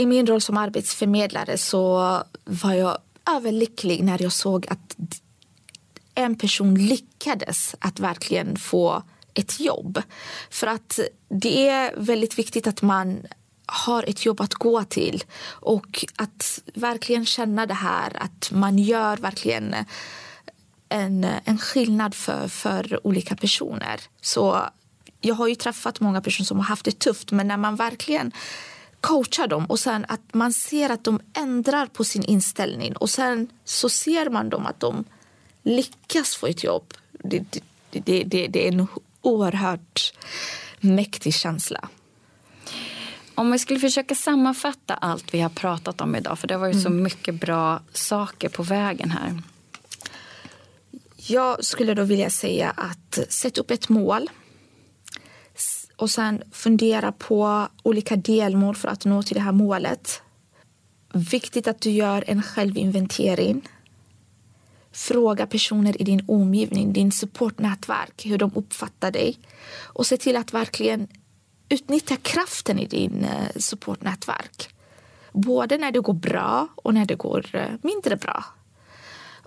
I 0.00 0.06
min 0.06 0.26
roll 0.26 0.40
som 0.40 0.56
arbetsförmedlare 0.56 1.58
så 1.58 2.22
var 2.44 2.72
jag 2.72 2.98
överlycklig 3.36 4.04
när 4.04 4.22
jag 4.22 4.32
såg 4.32 4.66
att 4.68 4.96
en 6.14 6.38
person 6.38 6.74
lyckades 6.74 7.76
att 7.78 8.00
verkligen 8.00 8.56
få 8.56 9.02
ett 9.34 9.60
jobb. 9.60 10.02
För 10.50 10.66
att 10.66 11.00
det 11.28 11.68
är 11.68 11.94
väldigt 11.96 12.38
viktigt 12.38 12.66
att 12.66 12.82
man 12.82 13.26
har 13.66 14.02
ett 14.02 14.24
jobb 14.24 14.40
att 14.40 14.54
gå 14.54 14.84
till 14.84 15.24
och 15.46 16.04
att 16.16 16.62
verkligen 16.74 17.26
känna 17.26 17.66
det 17.66 17.74
här 17.74 18.16
att 18.22 18.50
man 18.52 18.78
gör 18.78 19.16
verkligen 19.16 19.74
en, 20.88 21.26
en 21.44 21.58
skillnad 21.58 22.14
för, 22.14 22.48
för 22.48 23.06
olika 23.06 23.36
personer. 23.36 24.00
Så 24.20 24.60
jag 25.20 25.34
har 25.34 25.48
ju 25.48 25.54
träffat 25.54 26.00
många 26.00 26.20
personer 26.20 26.46
som 26.46 26.58
har 26.58 26.64
haft 26.64 26.84
det 26.84 26.98
tufft 26.98 27.32
men 27.32 27.48
när 27.48 27.56
man 27.56 27.76
verkligen 27.76 28.32
coachar 29.00 29.46
dem 29.46 29.66
och 29.66 29.80
sen 29.80 30.04
att 30.08 30.34
man 30.34 30.52
ser 30.52 30.90
att 30.90 31.04
de 31.04 31.20
ändrar 31.34 31.86
på 31.86 32.04
sin 32.04 32.22
inställning 32.22 32.96
och 32.96 33.10
sen 33.10 33.48
så 33.64 33.88
ser 33.88 34.30
man 34.30 34.48
dem 34.48 34.66
att 34.66 34.80
de 34.80 35.04
lyckas 35.62 36.34
få 36.34 36.46
ett 36.46 36.64
jobb. 36.64 36.94
Det, 37.12 37.62
det, 37.90 38.22
det, 38.24 38.46
det 38.46 38.68
är 38.68 38.72
en 38.72 38.86
oerhört 39.20 40.12
mäktig 40.80 41.34
känsla. 41.34 41.88
Om 43.34 43.52
vi 43.52 43.58
skulle 43.58 43.80
försöka 43.80 44.14
sammanfatta 44.14 44.94
allt 44.94 45.34
vi 45.34 45.40
har 45.40 45.48
pratat 45.48 46.00
om 46.00 46.16
idag, 46.16 46.38
för 46.38 46.48
det 46.48 46.56
var 46.56 46.66
ju 46.66 46.72
mm. 46.72 46.82
så 46.82 46.90
mycket 46.90 47.40
bra 47.40 47.82
saker 47.92 48.48
på 48.48 48.62
vägen 48.62 49.10
här. 49.10 49.42
Jag 51.16 51.64
skulle 51.64 51.94
då 51.94 52.02
vilja 52.02 52.30
säga 52.30 52.70
att 52.70 53.18
sätt 53.28 53.58
upp 53.58 53.70
ett 53.70 53.88
mål 53.88 54.30
och 56.00 56.10
sen 56.10 56.42
fundera 56.52 57.12
på 57.12 57.68
olika 57.82 58.16
delmål 58.16 58.76
för 58.76 58.88
att 58.88 59.04
nå 59.04 59.22
till 59.22 59.34
det 59.34 59.40
här 59.40 59.52
målet. 59.52 60.22
Viktigt 61.12 61.68
att 61.68 61.80
du 61.80 61.90
gör 61.90 62.24
en 62.26 62.42
självinventering. 62.42 63.68
Fråga 64.92 65.46
personer 65.46 66.00
i 66.00 66.04
din 66.04 66.24
omgivning, 66.28 66.92
din 66.92 67.12
supportnätverk, 67.12 68.26
hur 68.26 68.38
de 68.38 68.50
uppfattar 68.54 69.10
dig. 69.10 69.38
Och 69.78 70.06
se 70.06 70.16
till 70.16 70.36
att 70.36 70.54
verkligen 70.54 71.08
utnyttja 71.68 72.16
kraften 72.16 72.78
i 72.78 72.86
din 72.86 73.24
eh, 73.24 73.56
supportnätverk. 73.56 74.74
Både 75.32 75.78
när 75.78 75.92
det 75.92 76.00
går 76.00 76.12
bra 76.12 76.68
och 76.76 76.94
när 76.94 77.04
det 77.04 77.14
går 77.14 77.46
eh, 77.52 77.70
mindre 77.82 78.16
bra. 78.16 78.44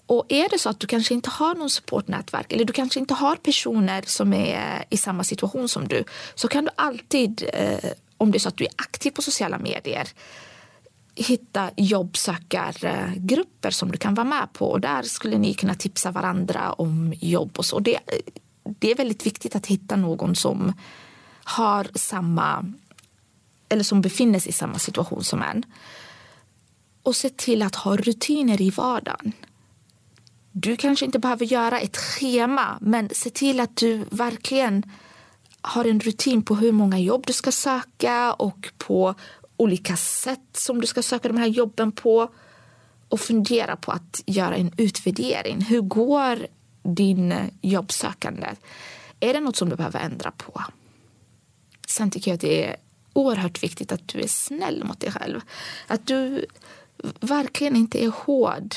Och 0.06 0.26
är 0.30 0.50
det 0.50 0.60
så 0.60 0.70
att 0.70 0.80
du 0.80 0.88
kanske 0.88 1.14
inte 1.14 1.30
har 1.30 1.56
någon 1.56 1.70
supportnätverk 1.70 2.54
eller 2.54 2.66
du 2.66 2.74
kanske 2.74 3.00
inte 3.00 3.14
har 3.14 3.36
personer 3.36 4.04
som 4.08 4.34
är 4.34 4.86
i 4.90 4.98
samma 4.98 5.24
situation 5.24 5.70
som 5.70 5.88
du 5.88 6.04
så 6.36 6.48
kan 6.48 6.66
du 6.66 6.72
alltid, 6.76 7.50
eh, 7.54 7.92
om 8.18 8.32
det 8.32 8.38
är 8.38 8.40
så 8.40 8.50
att 8.50 8.58
du 8.58 8.64
är 8.64 8.72
aktiv 8.78 9.12
på 9.12 9.22
sociala 9.22 9.58
medier 9.58 10.08
hitta 11.16 11.72
jobbsökargrupper 11.78 13.72
som 13.72 13.92
du 13.92 13.98
kan 13.98 14.14
vara 14.14 14.28
med 14.28 14.54
på. 14.54 14.72
Och 14.72 14.82
där 14.82 15.04
skulle 15.04 15.38
ni 15.38 15.54
kunna 15.54 15.76
tipsa 15.76 16.12
varandra 16.12 16.74
om 16.74 17.14
jobb 17.20 17.52
och 17.58 17.66
så. 17.66 17.80
Det, 17.80 18.00
det 18.64 18.92
är 18.92 18.96
väldigt 18.96 19.26
viktigt 19.26 19.56
att 19.56 19.66
hitta 19.66 19.96
någon 19.96 20.36
som 20.36 20.74
har 21.44 21.88
samma 21.96 22.74
eller 23.70 23.84
som 23.84 24.02
befinner 24.02 24.40
sig 24.40 24.50
i 24.50 24.54
samma 24.54 24.80
situation 24.80 25.24
som 25.24 25.42
en. 25.42 25.64
Och 27.04 27.16
se 27.16 27.30
till 27.30 27.62
att 27.62 27.76
ha 27.76 27.98
rutiner 27.98 28.62
i 28.62 28.70
vardagen. 28.70 29.32
Du 30.56 30.76
kanske 30.76 31.06
inte 31.06 31.20
behöver 31.20 31.46
göra 31.46 31.80
ett 31.80 31.98
schema, 31.98 32.78
men 32.82 33.10
se 33.12 33.30
till 33.30 33.60
att 33.60 33.76
du 33.76 34.06
verkligen 34.10 34.84
har 35.62 35.86
en 35.86 36.00
rutin 36.00 36.42
på 36.42 36.56
hur 36.56 36.72
många 36.72 37.00
jobb 37.00 37.24
du 37.28 37.34
ska 37.34 37.52
söka 37.52 38.34
och 38.34 38.72
på 38.78 39.16
olika 39.58 39.96
sätt 39.96 40.50
som 40.52 40.82
du 40.82 40.88
ska 40.88 41.02
söka 41.02 41.28
de 41.28 41.38
här 41.38 41.48
jobben 41.48 41.92
på. 41.92 42.30
Och 43.10 43.20
fundera 43.20 43.76
på 43.76 43.92
att 43.92 44.24
göra 44.26 44.56
en 44.56 44.72
utvärdering. 44.78 45.62
Hur 45.62 45.82
går 45.82 46.48
din 46.84 47.34
jobbsökande? 47.62 48.48
Är 49.20 49.34
det 49.34 49.40
något 49.40 49.56
som 49.56 49.70
du 49.70 49.76
behöver 49.76 50.00
ändra 50.00 50.32
på? 50.32 50.62
Sen 51.88 52.12
tycker 52.12 52.32
jag 52.32 52.36
att 52.36 52.42
det 52.42 52.66
är 52.66 52.76
oerhört 53.14 53.64
viktigt 53.64 53.92
att 53.92 54.08
du 54.08 54.20
är 54.20 54.28
snäll 54.28 54.84
mot 54.84 55.00
dig 55.00 55.12
själv. 55.12 55.42
Att 55.88 56.08
du 56.08 56.46
verkligen 57.20 57.76
inte 57.76 58.04
är 58.04 58.10
hård 58.10 58.76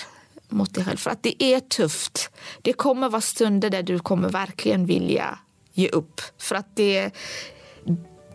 mot 0.49 0.75
dig 0.75 0.85
själv. 0.85 0.97
För 0.97 1.11
att 1.11 1.23
det 1.23 1.43
är 1.43 1.61
tufft. 1.61 2.31
Det 2.63 2.73
kommer 2.73 3.09
vara 3.09 3.21
stunder 3.21 3.71
där 3.71 3.83
du 3.83 3.99
kommer 3.99 4.29
verkligen 4.29 4.87
vilja 4.87 5.39
ge 5.73 5.89
upp. 5.89 6.21
För 6.39 6.55
att 6.55 6.77
det, 6.77 7.11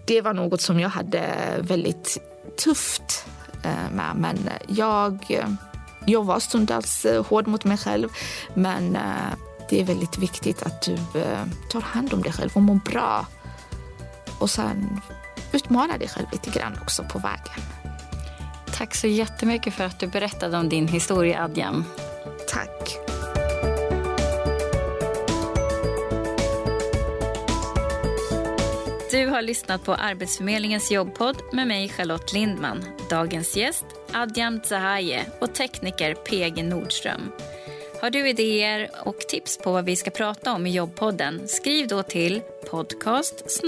det 0.08 0.22
var 0.22 0.34
något 0.34 0.62
som 0.62 0.80
jag 0.80 0.90
hade 0.90 1.26
väldigt 1.60 2.18
tufft 2.64 3.26
eh, 3.64 3.92
med. 3.92 4.16
Men 4.16 4.50
jag, 4.68 5.42
jag 6.06 6.24
var 6.24 6.40
stundtals 6.40 7.06
eh, 7.06 7.26
hård 7.26 7.48
mot 7.48 7.64
mig 7.64 7.78
själv. 7.78 8.10
Men 8.54 8.96
eh, 8.96 9.34
det 9.70 9.82
är 9.82 9.86
väldigt 9.86 10.18
viktigt 10.18 10.64
att 10.64 10.82
du 10.82 10.98
tar 11.72 11.82
hand 11.82 12.14
om 12.14 12.22
dig 12.22 12.32
själv 12.32 12.50
och 12.54 12.62
mår 12.62 12.76
bra. 12.76 13.26
Och 14.40 14.50
sen 14.50 15.02
utmana 15.52 15.98
dig 15.98 16.08
själv 16.08 16.28
lite 16.32 16.50
grann 16.50 16.78
också 16.82 17.04
på 17.04 17.20
vägen. 17.20 17.81
Tack 18.82 18.96
så 18.96 19.08
jättemycket 19.08 19.74
för 19.74 19.84
att 19.84 20.00
du 20.00 20.08
berättade 20.08 20.58
om 20.58 20.70
din 20.70 20.88
historia, 20.88 21.44
Adjam. 21.44 21.86
Tack. 22.48 22.98
Du 29.12 29.28
har 29.28 29.42
lyssnat 29.42 29.84
på 29.84 29.94
Arbetsförmedlingens 29.94 30.92
jobbpodd 30.92 31.38
med 31.54 31.68
mig 31.68 31.90
Charlotte 31.90 32.34
Lindman. 32.34 32.84
Dagens 33.10 33.58
gäst 33.58 33.86
Adjam 34.14 34.62
Zahaye 34.64 35.26
och 35.40 35.54
tekniker 35.54 36.14
PG 36.14 36.64
Nordström. 36.64 37.32
Har 38.02 38.10
du 38.10 38.30
idéer 38.30 38.90
och 39.04 39.20
tips 39.20 39.58
på 39.58 39.72
vad 39.72 39.86
vi 39.86 39.96
ska 39.96 40.12
prata 40.12 40.54
om 40.54 40.68
i 40.68 40.72
jobbpodden? 40.72 41.48
Skriv 41.48 41.88
då 41.88 42.04
till 42.04 42.42
podcast 42.70 43.62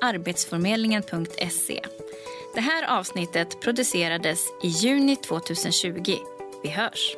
arbetsförmedlingen.se. 0.00 1.80
Det 2.54 2.60
här 2.60 2.98
avsnittet 2.98 3.60
producerades 3.60 4.46
i 4.62 4.68
juni 4.68 5.16
2020. 5.16 6.16
Vi 6.62 6.68
hörs! 6.68 7.16